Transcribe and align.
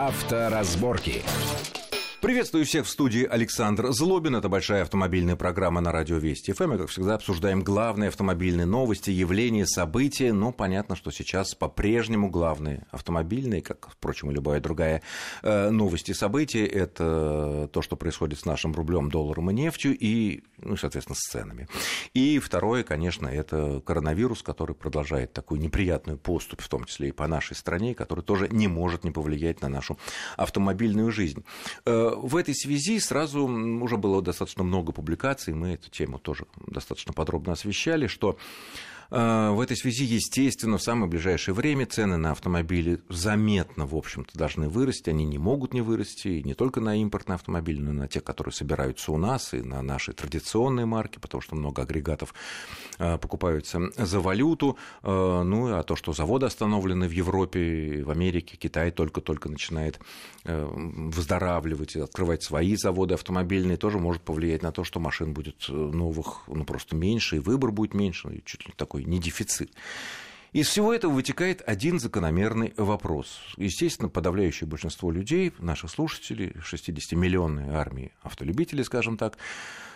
Авторазборки. 0.00 1.22
Приветствую 2.20 2.66
всех 2.66 2.84
в 2.84 2.90
студии 2.90 3.24
Александр 3.24 3.92
Злобин. 3.92 4.36
Это 4.36 4.50
большая 4.50 4.82
автомобильная 4.82 5.36
программа 5.36 5.80
на 5.80 5.90
радио 5.90 6.18
Вести 6.18 6.52
ФМ. 6.52 6.68
Мы, 6.68 6.76
как 6.76 6.88
всегда, 6.90 7.14
обсуждаем 7.14 7.62
главные 7.62 8.08
автомобильные 8.08 8.66
новости, 8.66 9.08
явления, 9.08 9.64
события. 9.64 10.34
Но 10.34 10.52
понятно, 10.52 10.96
что 10.96 11.10
сейчас 11.10 11.54
по-прежнему 11.54 12.28
главные 12.28 12.86
автомобильные, 12.90 13.62
как, 13.62 13.88
впрочем, 13.88 14.30
и 14.30 14.34
любая 14.34 14.60
другая 14.60 15.00
э, 15.42 15.70
новость 15.70 16.10
и 16.10 16.12
события, 16.12 16.66
это 16.66 17.70
то, 17.72 17.80
что 17.80 17.96
происходит 17.96 18.38
с 18.38 18.44
нашим 18.44 18.74
рублем, 18.74 19.10
долларом 19.10 19.50
и 19.50 19.54
нефтью, 19.54 19.96
и, 19.98 20.42
ну, 20.58 20.76
соответственно, 20.76 21.16
с 21.16 21.26
ценами. 21.26 21.68
И 22.12 22.38
второе, 22.38 22.84
конечно, 22.84 23.28
это 23.28 23.80
коронавирус, 23.86 24.42
который 24.42 24.76
продолжает 24.76 25.32
такую 25.32 25.58
неприятную 25.58 26.18
поступь, 26.18 26.60
в 26.60 26.68
том 26.68 26.84
числе 26.84 27.08
и 27.08 27.12
по 27.12 27.26
нашей 27.26 27.56
стране, 27.56 27.94
который 27.94 28.22
тоже 28.22 28.46
не 28.50 28.68
может 28.68 29.04
не 29.04 29.10
повлиять 29.10 29.62
на 29.62 29.70
нашу 29.70 29.98
автомобильную 30.36 31.10
жизнь. 31.10 31.46
В 32.16 32.36
этой 32.36 32.54
связи 32.54 32.98
сразу 33.00 33.44
уже 33.44 33.96
было 33.96 34.22
достаточно 34.22 34.62
много 34.62 34.92
публикаций, 34.92 35.54
мы 35.54 35.74
эту 35.74 35.90
тему 35.90 36.18
тоже 36.18 36.46
достаточно 36.66 37.12
подробно 37.12 37.52
освещали, 37.52 38.06
что 38.06 38.38
в 39.10 39.60
этой 39.60 39.76
связи, 39.76 40.04
естественно, 40.04 40.78
в 40.78 40.82
самое 40.82 41.10
ближайшее 41.10 41.54
время 41.54 41.86
цены 41.86 42.16
на 42.16 42.30
автомобили 42.30 43.00
заметно, 43.08 43.86
в 43.86 43.96
общем-то, 43.96 44.38
должны 44.38 44.68
вырасти. 44.68 45.10
Они 45.10 45.24
не 45.24 45.38
могут 45.38 45.74
не 45.74 45.80
вырасти, 45.80 46.28
и 46.28 46.42
не 46.44 46.54
только 46.54 46.80
на 46.80 47.00
импортные 47.00 47.34
автомобили, 47.34 47.80
но 47.80 47.90
и 47.90 47.94
на 47.94 48.08
те, 48.08 48.20
которые 48.20 48.52
собираются 48.52 49.10
у 49.10 49.16
нас, 49.16 49.52
и 49.52 49.62
на 49.62 49.82
наши 49.82 50.12
традиционные 50.12 50.86
марки, 50.86 51.18
потому 51.18 51.40
что 51.40 51.56
много 51.56 51.82
агрегатов 51.82 52.34
э, 52.98 53.18
покупаются 53.18 53.80
за 53.96 54.20
валюту. 54.20 54.76
Э, 55.02 55.42
ну, 55.42 55.74
а 55.74 55.82
то, 55.82 55.96
что 55.96 56.12
заводы 56.12 56.46
остановлены 56.46 57.08
в 57.08 57.12
Европе, 57.12 58.04
в 58.04 58.10
Америке, 58.10 58.56
Китай 58.56 58.90
только-только 58.90 59.48
начинает 59.48 59.98
выздоравливать, 60.44 61.96
открывать 61.96 62.42
свои 62.42 62.76
заводы 62.76 63.14
автомобильные, 63.14 63.76
тоже 63.76 63.98
может 63.98 64.22
повлиять 64.22 64.62
на 64.62 64.72
то, 64.72 64.84
что 64.84 65.00
машин 65.00 65.34
будет 65.34 65.68
новых 65.68 66.42
ну, 66.46 66.64
просто 66.64 66.96
меньше, 66.96 67.36
и 67.36 67.40
выбор 67.40 67.72
будет 67.72 67.94
меньше, 67.94 68.28
и 68.28 68.42
чуть 68.44 68.66
ли 68.66 68.72
такой 68.76 68.99
такой 69.00 69.04
не 69.04 69.18
дефицит. 69.18 69.72
Из 70.52 70.66
всего 70.66 70.92
этого 70.92 71.12
вытекает 71.12 71.62
один 71.64 72.00
закономерный 72.00 72.72
вопрос. 72.76 73.38
Естественно, 73.56 74.08
подавляющее 74.08 74.68
большинство 74.68 75.12
людей, 75.12 75.52
наших 75.58 75.90
слушателей, 75.90 76.56
60-миллионной 76.58 77.70
армии 77.72 78.10
автолюбителей, 78.22 78.84
скажем 78.84 79.16
так, 79.16 79.38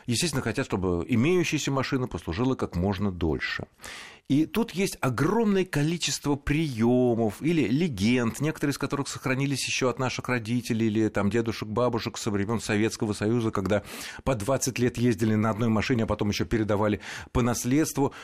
естественно, 0.07 0.43
хотят, 0.43 0.67
чтобы 0.67 1.05
имеющаяся 1.09 1.73
машина 1.73 2.07
послужила 2.07 2.55
как 2.55 2.77
можно 2.77 3.11
дольше. 3.11 3.67
И 4.31 4.47
тут 4.47 4.71
есть 4.71 4.97
огромное 5.03 5.67
количество 5.67 6.35
приемов 6.35 7.43
или 7.43 7.69
легенд, 7.69 8.41
некоторые 8.41 8.73
из 8.73 8.79
которых 8.79 9.07
сохранились 9.07 9.67
еще 9.67 9.91
от 9.91 9.99
наших 9.99 10.31
родителей 10.31 10.87
или 10.87 11.09
там 11.09 11.29
дедушек, 11.29 11.69
бабушек 11.69 12.17
со 12.17 12.31
времен 12.31 12.59
Советского 12.59 13.13
Союза, 13.13 13.51
когда 13.51 13.83
по 14.23 14.35
20 14.35 14.79
лет 14.79 14.97
ездили 14.97 15.35
на 15.35 15.51
одной 15.51 15.69
машине, 15.69 16.05
а 16.05 16.07
потом 16.07 16.31
еще 16.31 16.47
передавали 16.47 17.01
по 17.33 17.43
наследству. 17.43 18.15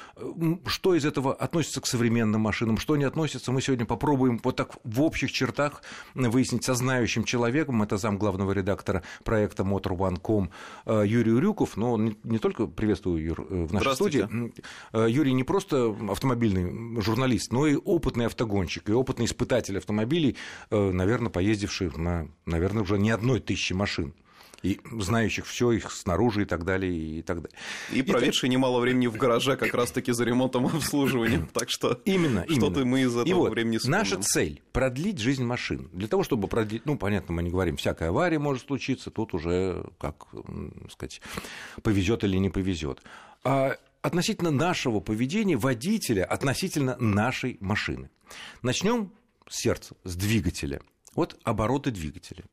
Что 0.65 0.95
из 0.95 1.05
этого 1.05 1.35
относится 1.35 1.83
к 1.83 1.87
современным 1.87 2.41
машинам, 2.41 2.79
что 2.79 2.97
не 2.97 3.05
относится, 3.05 3.53
мы 3.53 3.61
сегодня 3.61 3.85
попробуем 3.85 4.41
вот 4.43 4.57
так 4.57 4.77
в 4.85 5.03
общих 5.03 5.31
чертах 5.31 5.83
выяснить 6.15 6.65
со 6.65 6.73
знающим 6.73 7.25
человеком. 7.25 7.83
Это 7.83 7.99
зам 7.99 8.17
главного 8.17 8.53
редактора 8.53 9.03
проекта 9.23 9.65
Motor 9.65 9.99
One.com 9.99 10.51
э, 10.87 11.05
Юрий 11.07 11.33
Урюков. 11.33 11.77
Но 11.77 11.93
он 11.93 12.17
не 12.25 12.39
только 12.39 12.67
приветствую 12.67 13.23
Юр 13.23 13.47
э, 13.51 13.65
в 13.67 13.75
нашей 13.75 13.95
студии. 13.95 14.27
Э, 14.95 15.07
Юрий 15.07 15.35
не 15.35 15.45
просто 15.45 15.90
автомобильный 16.11 17.01
журналист, 17.01 17.53
но 17.53 17.67
и 17.67 17.77
опытный 17.77 18.27
автогонщик, 18.27 18.89
и 18.89 18.93
опытный 18.93 19.27
испытатель 19.27 19.79
автомобилей, 19.79 20.37
э, 20.71 20.91
наверное, 20.91 21.31
поездивший 21.31 21.91
на, 21.97 22.29
наверное, 22.47 22.83
уже 22.83 22.99
не 22.99 23.11
одной 23.11 23.41
тысячи 23.41 23.73
машин 23.73 24.15
и 24.63 24.81
знающих 24.93 25.47
все 25.47 25.73
их 25.73 25.91
снаружи 25.91 26.43
и 26.43 26.45
так 26.45 26.65
далее 26.65 26.93
и 26.93 27.23
так 27.23 27.43
далее. 27.43 27.59
И 27.93 28.03
проведший 28.03 28.49
и... 28.49 28.53
немало 28.53 28.81
времени 28.81 29.07
в 29.07 29.17
гараже 29.17 29.57
как 29.57 29.73
раз-таки 29.75 30.13
за 30.13 30.25
ремонтом 30.25 30.67
и 30.67 30.77
обслуживанием, 30.77 31.49
так 31.53 31.71
что 31.71 32.01
именно, 32.05 32.45
что-то 32.49 32.85
мы 32.85 33.03
из 33.03 33.13
этого 33.13 33.27
и 33.27 33.33
вот, 33.33 33.51
времени 33.51 33.79
вспомним. 33.79 33.99
Наша 33.99 34.19
цель– 34.21 34.63
продлить 34.73 35.19
жизнь 35.19 35.45
машин. 35.45 35.89
Для 35.93 36.09
того, 36.09 36.23
чтобы 36.23 36.49
продлить, 36.49 36.85
ну, 36.85 36.99
понятно, 36.99 37.35
мы 37.35 37.43
не 37.43 37.51
говорим, 37.51 37.77
всякая 37.77 38.11
авария 38.11 38.39
может 38.39 38.67
случиться, 38.67 39.11
тут 39.11 39.35
уже, 39.35 39.85
как 39.99 40.27
сказать, 40.91 41.21
повезет 41.83 42.25
или 42.25 42.37
не 42.37 42.51
повезет. 42.51 43.01
А 43.43 43.77
относительно 44.03 44.51
нашего 44.51 45.01
поведения 45.01 45.57
водителя, 45.57 46.25
относительно 46.25 46.97
нашей 46.99 47.57
машины. 47.61 48.11
Начнем 48.63 49.13
с 49.49 49.61
сердца, 49.61 49.97
с 50.05 50.17
двигателя. 50.17 50.81
Вот 51.15 51.39
обороты 51.43 51.91
двигателя. 51.91 52.45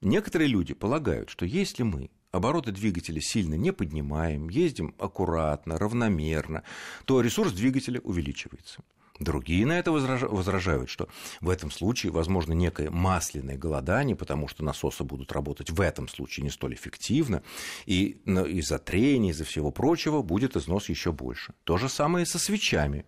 Некоторые 0.00 0.48
люди 0.48 0.74
полагают, 0.74 1.30
что 1.30 1.46
если 1.46 1.82
мы 1.82 2.10
обороты 2.30 2.72
двигателя 2.72 3.20
сильно 3.20 3.54
не 3.54 3.72
поднимаем, 3.72 4.48
ездим 4.48 4.94
аккуратно, 4.98 5.78
равномерно, 5.78 6.62
то 7.04 7.20
ресурс 7.20 7.52
двигателя 7.52 8.00
увеличивается. 8.00 8.82
Другие 9.22 9.64
на 9.66 9.78
это 9.78 9.92
возражают, 9.92 10.90
что 10.90 11.08
в 11.40 11.48
этом 11.48 11.70
случае 11.70 12.10
возможно 12.10 12.52
некое 12.52 12.90
масляное 12.90 13.56
голодание, 13.56 14.16
потому 14.16 14.48
что 14.48 14.64
насосы 14.64 15.04
будут 15.04 15.30
работать 15.32 15.70
в 15.70 15.80
этом 15.80 16.08
случае 16.08 16.44
не 16.44 16.50
столь 16.50 16.74
эффективно, 16.74 17.42
и 17.86 18.20
из-за 18.26 18.78
трения, 18.78 19.30
из-за 19.30 19.44
всего 19.44 19.70
прочего 19.70 20.22
будет 20.22 20.56
износ 20.56 20.88
еще 20.88 21.12
больше. 21.12 21.54
То 21.64 21.78
же 21.78 21.88
самое 21.88 22.24
и 22.24 22.26
со 22.26 22.38
свечами. 22.38 23.04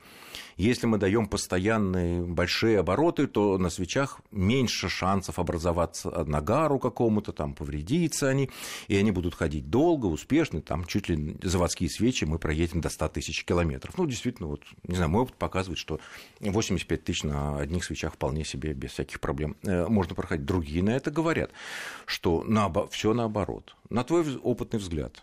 Если 0.57 0.87
мы 0.87 0.99
даем 0.99 1.27
постоянные 1.27 2.23
большие 2.23 2.79
обороты, 2.79 3.27
то 3.27 3.59
на 3.59 3.71
свечах 3.71 4.21
меньше 4.31 4.89
шансов 4.89 5.41
образоваться 5.41 6.25
нагару 6.25 6.79
какому-то, 6.79 7.33
там 7.33 7.55
повредиться 7.55 8.29
они, 8.29 8.51
и 8.87 8.97
они 8.97 9.11
будут 9.11 9.35
ходить 9.35 9.69
долго, 9.69 10.07
успешно, 10.07 10.63
там 10.63 10.85
чуть 10.85 11.09
ли 11.09 11.37
заводские 11.43 11.91
свечи 11.91 12.25
мы 12.25 12.39
проедем 12.39 12.81
до 12.81 12.89
100 12.89 13.09
тысяч 13.09 13.45
километров. 13.45 13.99
Ну, 13.99 14.07
действительно, 14.07 14.49
вот, 14.49 14.63
не 14.85 14.95
знаю, 14.95 15.11
мой 15.11 15.23
опыт 15.23 15.35
показывает, 15.37 15.79
что 15.79 15.99
85 16.41 17.05
тысяч 17.05 17.23
на 17.23 17.59
одних 17.59 17.85
свечах 17.85 18.15
вполне 18.15 18.45
себе 18.45 18.73
без 18.73 18.93
всяких 18.93 19.21
проблем 19.21 19.57
э, 19.63 19.87
можно 19.87 20.15
проходить. 20.15 20.45
Другие 20.45 20.83
на 20.83 20.91
это 20.91 21.11
говорят, 21.11 21.51
что 22.07 22.43
на, 22.45 22.71
все 22.89 23.15
наоборот. 23.15 23.77
На 23.91 24.05
твой 24.05 24.37
опытный 24.37 24.79
взгляд, 24.79 25.23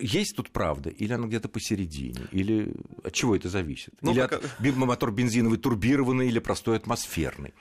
есть 0.00 0.36
тут 0.36 0.50
правда, 0.50 0.90
или 0.90 1.12
она 1.12 1.26
где-то 1.26 1.48
посередине, 1.48 2.26
или 2.32 2.72
от 3.04 3.12
чего 3.12 3.36
это 3.36 3.48
зависит? 3.48 3.94
Ну, 4.00 4.12
или 4.12 4.20
как... 4.20 4.42
от 4.44 4.76
мотор 4.76 5.12
бензиновый 5.12 5.58
турбированный, 5.58 6.28
или 6.28 6.38
простой 6.38 6.76
атмосферный? 6.76 7.52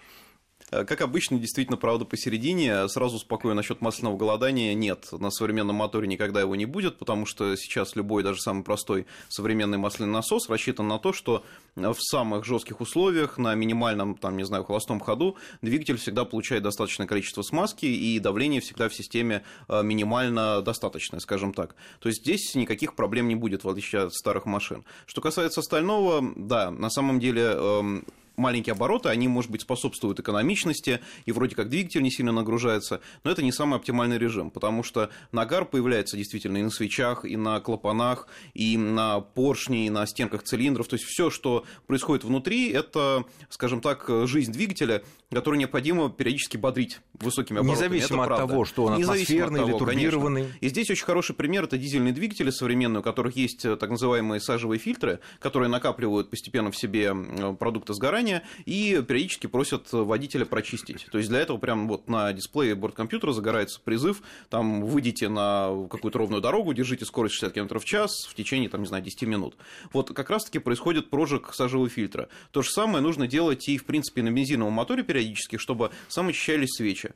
Э, 0.71 0.85
как 0.85 1.01
обычно, 1.01 1.39
действительно, 1.39 1.77
правда 1.77 2.05
посередине. 2.05 2.87
Сразу 2.89 3.19
спокойно 3.19 3.55
насчет 3.55 3.81
масляного 3.81 4.17
голодания 4.17 4.73
нет. 4.73 5.07
На 5.11 5.31
современном 5.31 5.77
моторе 5.77 6.07
никогда 6.07 6.41
его 6.41 6.55
не 6.55 6.65
будет, 6.65 6.97
потому 6.97 7.25
что 7.25 7.55
сейчас 7.55 7.95
любой, 7.95 8.23
даже 8.23 8.41
самый 8.41 8.63
простой 8.63 9.05
современный 9.27 9.77
масляный 9.77 10.11
насос 10.11 10.49
рассчитан 10.49 10.87
на 10.87 10.99
то, 10.99 11.13
что 11.13 11.43
в 11.75 11.97
самых 11.99 12.45
жестких 12.45 12.81
условиях, 12.81 13.37
на 13.37 13.55
минимальном, 13.55 14.15
там, 14.15 14.37
не 14.37 14.43
знаю, 14.43 14.63
холостом 14.63 14.99
ходу, 14.99 15.37
двигатель 15.61 15.97
всегда 15.97 16.25
получает 16.25 16.63
достаточное 16.63 17.07
количество 17.07 17.41
смазки, 17.41 17.85
и 17.85 18.19
давление 18.19 18.61
всегда 18.61 18.89
в 18.89 18.93
системе 18.93 19.43
э, 19.67 19.83
минимально 19.83 20.61
достаточное, 20.61 21.19
скажем 21.19 21.53
так. 21.53 21.75
То 21.99 22.09
есть 22.09 22.21
здесь 22.21 22.55
никаких 22.55 22.95
проблем 22.95 23.27
не 23.27 23.35
будет, 23.35 23.63
в 23.63 23.69
отличие 23.69 24.03
от 24.03 24.13
старых 24.13 24.45
машин. 24.45 24.83
Что 25.05 25.21
касается 25.21 25.61
остального, 25.61 26.23
да, 26.35 26.71
на 26.71 26.89
самом 26.89 27.19
деле 27.19 27.43
эм, 27.43 28.05
маленькие 28.39 28.73
обороты, 28.73 29.09
они, 29.09 29.27
может 29.27 29.51
быть, 29.51 29.61
способствуют 29.61 30.19
экономичности, 30.19 31.01
и 31.25 31.31
вроде 31.31 31.55
как 31.55 31.69
двигатель 31.69 32.01
не 32.01 32.09
сильно 32.11 32.31
нагружается, 32.31 33.01
но 33.23 33.31
это 33.31 33.43
не 33.43 33.51
самый 33.51 33.75
оптимальный 33.75 34.17
режим, 34.17 34.49
потому 34.49 34.81
что 34.81 35.09
нагар 35.31 35.65
появляется 35.65 36.17
действительно 36.17 36.57
и 36.57 36.63
на 36.63 36.71
свечах, 36.71 37.25
и 37.25 37.35
на 37.35 37.59
клапанах, 37.59 38.27
и 38.53 38.77
на 38.77 39.19
поршне, 39.19 39.87
и 39.87 39.89
на 39.89 40.05
стенках 40.07 40.43
цилиндров, 40.43 40.87
то 40.87 40.95
есть 40.95 41.05
все, 41.05 41.29
что 41.29 41.65
происходит 41.85 42.23
внутри, 42.23 42.69
это, 42.69 43.25
скажем 43.49 43.81
так, 43.81 44.09
жизнь 44.23 44.51
двигателя, 44.51 45.03
которую 45.29 45.59
необходимо 45.59 46.09
периодически 46.09 46.57
бодрить 46.57 47.01
высокими 47.19 47.59
оборотами. 47.59 47.75
Независимо 47.75 48.23
это 48.25 48.35
от 48.35 48.47
того, 48.47 48.65
что 48.65 48.85
он 48.85 48.93
атмосферный 48.93 49.63
или 49.63 49.77
турбированный. 49.77 50.41
Конечно. 50.43 50.59
И 50.61 50.69
здесь 50.69 50.89
очень 50.89 51.05
хороший 51.05 51.35
пример– 51.35 51.63
это 51.65 51.77
дизельные 51.77 52.13
двигатели 52.13 52.49
современные, 52.49 53.01
у 53.01 53.03
которых 53.03 53.35
есть 53.35 53.65
э, 53.65 53.75
так 53.75 53.89
называемые 53.89 54.39
сажевые 54.39 54.79
фильтры, 54.79 55.19
которые 55.39 55.69
накапливают 55.69 56.29
постепенно 56.29 56.71
в 56.71 56.77
себе 56.77 57.13
продукты 57.59 57.93
сгорания, 57.93 58.28
приложение 58.29 58.43
и 58.65 59.03
периодически 59.07 59.47
просят 59.47 59.91
водителя 59.91 60.45
прочистить. 60.45 61.07
То 61.11 61.17
есть 61.17 61.29
для 61.29 61.39
этого 61.39 61.57
прям 61.57 61.87
вот 61.87 62.07
на 62.07 62.31
дисплее 62.33 62.75
борткомпьютера 62.75 63.31
загорается 63.31 63.81
призыв, 63.83 64.21
там 64.49 64.85
выйдите 64.85 65.29
на 65.29 65.87
какую-то 65.89 66.19
ровную 66.19 66.41
дорогу, 66.41 66.73
держите 66.73 67.05
скорость 67.05 67.35
60 67.35 67.53
км 67.53 67.79
в 67.79 67.85
час 67.85 68.25
в 68.29 68.35
течение, 68.35 68.69
там, 68.69 68.81
не 68.81 68.87
знаю, 68.87 69.03
10 69.03 69.23
минут. 69.23 69.55
Вот 69.93 70.13
как 70.13 70.29
раз-таки 70.29 70.59
происходит 70.59 71.09
прожиг 71.09 71.53
сажевого 71.53 71.89
фильтра. 71.89 72.29
То 72.51 72.61
же 72.61 72.69
самое 72.69 73.01
нужно 73.01 73.27
делать 73.27 73.67
и, 73.69 73.77
в 73.77 73.85
принципе, 73.85 74.21
на 74.23 74.31
бензиновом 74.31 74.73
моторе 74.73 75.03
периодически, 75.03 75.57
чтобы 75.57 75.91
самоочищались 76.07 76.75
свечи. 76.77 77.11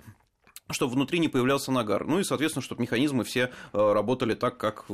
Чтобы 0.74 0.94
внутри 0.94 1.20
не 1.20 1.28
появлялся 1.28 1.72
нагар. 1.72 2.06
Ну 2.06 2.20
и, 2.20 2.24
соответственно, 2.24 2.64
чтобы 2.64 2.82
механизмы 2.82 3.24
все 3.24 3.52
э, 3.74 3.94
работали 3.94 4.34
так, 4.34 4.58
как 4.58 4.86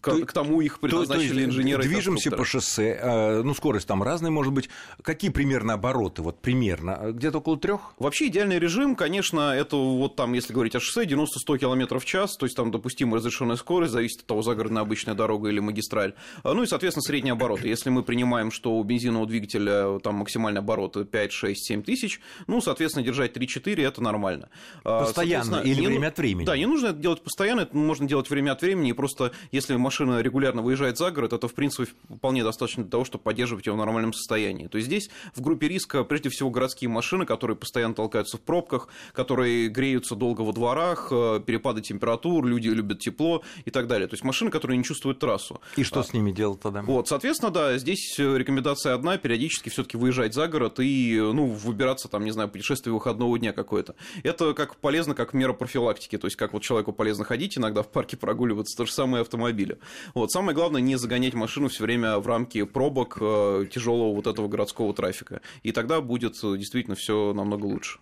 к, 0.00 0.26
к 0.26 0.32
тому 0.32 0.60
их 0.60 0.80
предназначили 0.80 1.28
то, 1.28 1.34
то 1.34 1.44
инженеры. 1.44 1.82
Движемся 1.82 2.30
по 2.30 2.44
шоссе, 2.44 2.98
э, 3.00 3.42
ну, 3.42 3.54
скорость 3.54 3.86
там 3.86 4.02
разная 4.02 4.30
может 4.30 4.52
быть. 4.52 4.68
Какие 5.02 5.30
примерно 5.30 5.74
обороты? 5.74 6.22
Вот 6.22 6.40
примерно, 6.40 7.12
где-то 7.12 7.38
около 7.38 7.58
трех? 7.58 7.94
Вообще 7.98 8.28
идеальный 8.28 8.58
режим, 8.58 8.96
конечно, 8.96 9.54
это 9.54 9.76
вот 9.76 10.16
там, 10.16 10.32
если 10.32 10.52
говорить 10.52 10.74
о 10.74 10.80
шоссе, 10.80 11.04
90-100 11.04 11.58
км 11.58 11.98
в 11.98 12.04
час, 12.04 12.36
то 12.36 12.46
есть 12.46 12.56
там 12.56 12.70
допустимая 12.70 13.16
разрешенная 13.16 13.56
скорость, 13.56 13.92
зависит 13.92 14.20
от 14.20 14.26
того, 14.26 14.42
загородная 14.42 14.82
обычная 14.82 15.14
дорога 15.14 15.48
или 15.48 15.60
магистраль. 15.60 16.14
А, 16.42 16.54
ну 16.54 16.62
и, 16.62 16.66
соответственно, 16.66 17.02
средние 17.02 17.32
обороты. 17.32 17.68
Если 17.68 17.90
мы 17.90 18.02
принимаем, 18.02 18.50
что 18.50 18.76
у 18.76 18.82
бензинового 18.82 19.26
двигателя 19.26 19.98
там 20.00 20.16
максимальный 20.16 20.60
оборот 20.60 21.10
5, 21.10 21.32
6, 21.32 21.64
7 21.64 21.82
тысяч, 21.82 22.20
ну, 22.46 22.60
соответственно, 22.60 23.04
держать 23.04 23.36
3-4 23.36 23.86
это 23.86 24.02
нормально. 24.02 24.48
А, 24.84 25.04
Постоянно 25.14 25.56
или 25.56 25.80
не, 25.80 25.86
время 25.86 26.08
от 26.08 26.18
времени? 26.18 26.46
Да, 26.46 26.56
не 26.56 26.66
нужно 26.66 26.88
это 26.88 26.98
делать 26.98 27.22
постоянно, 27.22 27.60
это 27.62 27.76
можно 27.76 28.06
делать 28.06 28.30
время 28.30 28.52
от 28.52 28.60
времени, 28.62 28.90
и 28.90 28.92
просто 28.92 29.32
если 29.52 29.76
машина 29.76 30.20
регулярно 30.20 30.62
выезжает 30.62 30.98
за 30.98 31.10
город, 31.10 31.32
это, 31.32 31.48
в 31.48 31.54
принципе, 31.54 31.90
вполне 32.14 32.42
достаточно 32.44 32.82
для 32.82 32.90
того, 32.90 33.04
чтобы 33.04 33.24
поддерживать 33.24 33.66
ее 33.66 33.72
в 33.72 33.76
нормальном 33.76 34.12
состоянии. 34.12 34.66
То 34.66 34.78
есть 34.78 34.86
здесь 34.86 35.10
в 35.34 35.40
группе 35.40 35.68
риска 35.68 36.04
прежде 36.04 36.28
всего 36.28 36.50
городские 36.50 36.90
машины, 36.90 37.26
которые 37.26 37.56
постоянно 37.56 37.94
толкаются 37.94 38.36
в 38.36 38.40
пробках, 38.40 38.88
которые 39.12 39.68
греются 39.68 40.14
долго 40.14 40.42
во 40.42 40.52
дворах, 40.52 41.08
э, 41.10 41.40
перепады 41.44 41.80
температур, 41.80 42.44
люди 42.46 42.68
любят 42.68 43.00
тепло 43.00 43.42
и 43.64 43.70
так 43.70 43.86
далее. 43.86 44.08
То 44.08 44.14
есть 44.14 44.24
машины, 44.24 44.50
которые 44.50 44.76
не 44.76 44.84
чувствуют 44.84 45.18
трассу. 45.18 45.60
И 45.76 45.84
что 45.84 46.00
а, 46.00 46.04
с 46.04 46.12
ними 46.12 46.32
делать 46.32 46.60
тогда? 46.60 46.82
Вот, 46.82 47.08
соответственно, 47.08 47.50
да, 47.50 47.78
здесь 47.78 48.18
э, 48.18 48.36
рекомендация 48.36 48.94
одна, 48.94 49.16
периодически 49.16 49.68
все 49.68 49.82
таки 49.82 49.96
выезжать 49.96 50.34
за 50.34 50.48
город 50.48 50.80
и, 50.80 51.18
ну, 51.18 51.46
выбираться 51.46 52.08
там, 52.08 52.24
не 52.24 52.30
знаю, 52.30 52.48
путешествие 52.48 52.92
выходного 52.92 53.38
дня 53.38 53.52
какое-то. 53.52 53.94
Это 54.22 54.54
как 54.54 54.76
полезно, 54.76 54.97
как 55.14 55.32
мера 55.34 55.52
профилактики, 55.52 56.18
то 56.18 56.26
есть 56.26 56.36
как 56.36 56.52
вот 56.52 56.62
человеку 56.62 56.92
полезно 56.92 57.24
ходить 57.24 57.58
иногда 57.58 57.82
в 57.82 57.90
парке 57.90 58.16
прогуливаться, 58.16 58.76
то 58.76 58.86
же 58.86 58.92
самое 58.92 59.22
автомобили. 59.22 59.78
Вот, 60.14 60.30
самое 60.30 60.54
главное 60.54 60.80
не 60.80 60.96
загонять 60.96 61.34
машину 61.34 61.68
все 61.68 61.84
время 61.84 62.18
в 62.18 62.26
рамки 62.26 62.62
пробок 62.64 63.18
э, 63.20 63.66
тяжелого 63.72 64.14
вот 64.14 64.26
этого 64.26 64.48
городского 64.48 64.94
трафика. 64.94 65.40
И 65.62 65.72
тогда 65.72 66.00
будет 66.00 66.34
действительно 66.42 66.96
все 66.96 67.32
намного 67.32 67.66
лучше. 67.66 67.98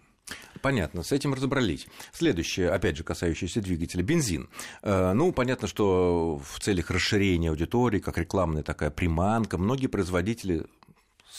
Понятно, 0.60 1.02
с 1.02 1.12
этим 1.12 1.34
разобрались. 1.34 1.86
Следующее, 2.12 2.70
опять 2.70 2.96
же, 2.96 3.04
касающееся 3.04 3.60
двигателя, 3.60 4.02
бензин. 4.02 4.48
Э, 4.82 5.12
ну, 5.12 5.32
понятно, 5.32 5.68
что 5.68 6.40
в 6.44 6.58
целях 6.60 6.90
расширения 6.90 7.50
аудитории, 7.50 8.00
как 8.00 8.18
рекламная 8.18 8.62
такая 8.62 8.90
приманка, 8.90 9.58
многие 9.58 9.86
производители 9.86 10.66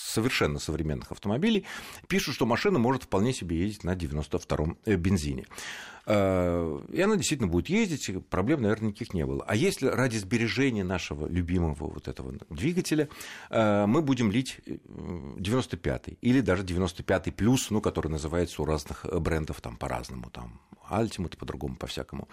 совершенно 0.07 0.59
современных 0.59 1.11
автомобилей 1.11 1.65
пишут, 2.07 2.35
что 2.35 2.45
машина 2.45 2.79
может 2.79 3.03
вполне 3.03 3.33
себе 3.33 3.57
ездить 3.57 3.83
на 3.83 3.95
92-м 3.95 4.77
э, 4.85 4.95
бензине. 4.95 5.45
Э, 6.05 6.79
и 6.91 7.01
она 7.01 7.17
действительно 7.17 7.49
будет 7.49 7.69
ездить, 7.69 8.09
проблем, 8.29 8.61
наверное, 8.61 8.89
никаких 8.89 9.13
не 9.13 9.25
было. 9.25 9.43
А 9.45 9.55
если 9.55 9.87
ради 9.87 10.17
сбережения 10.17 10.83
нашего 10.83 11.27
любимого 11.27 11.75
вот 11.89 12.07
этого 12.07 12.33
двигателя 12.49 13.09
э, 13.49 13.85
мы 13.85 14.01
будем 14.01 14.31
лить 14.31 14.59
95-й 14.65 16.17
или 16.21 16.41
даже 16.41 16.63
95-й 16.63 17.31
плюс, 17.33 17.69
ну, 17.69 17.81
который 17.81 18.07
называется 18.07 18.61
у 18.61 18.65
разных 18.65 19.05
брендов 19.19 19.59
там 19.61 19.75
по-разному, 19.75 20.29
там 20.29 20.61
Ultimate 20.89 21.37
по-другому, 21.37 21.75
по-всякому. 21.75 22.29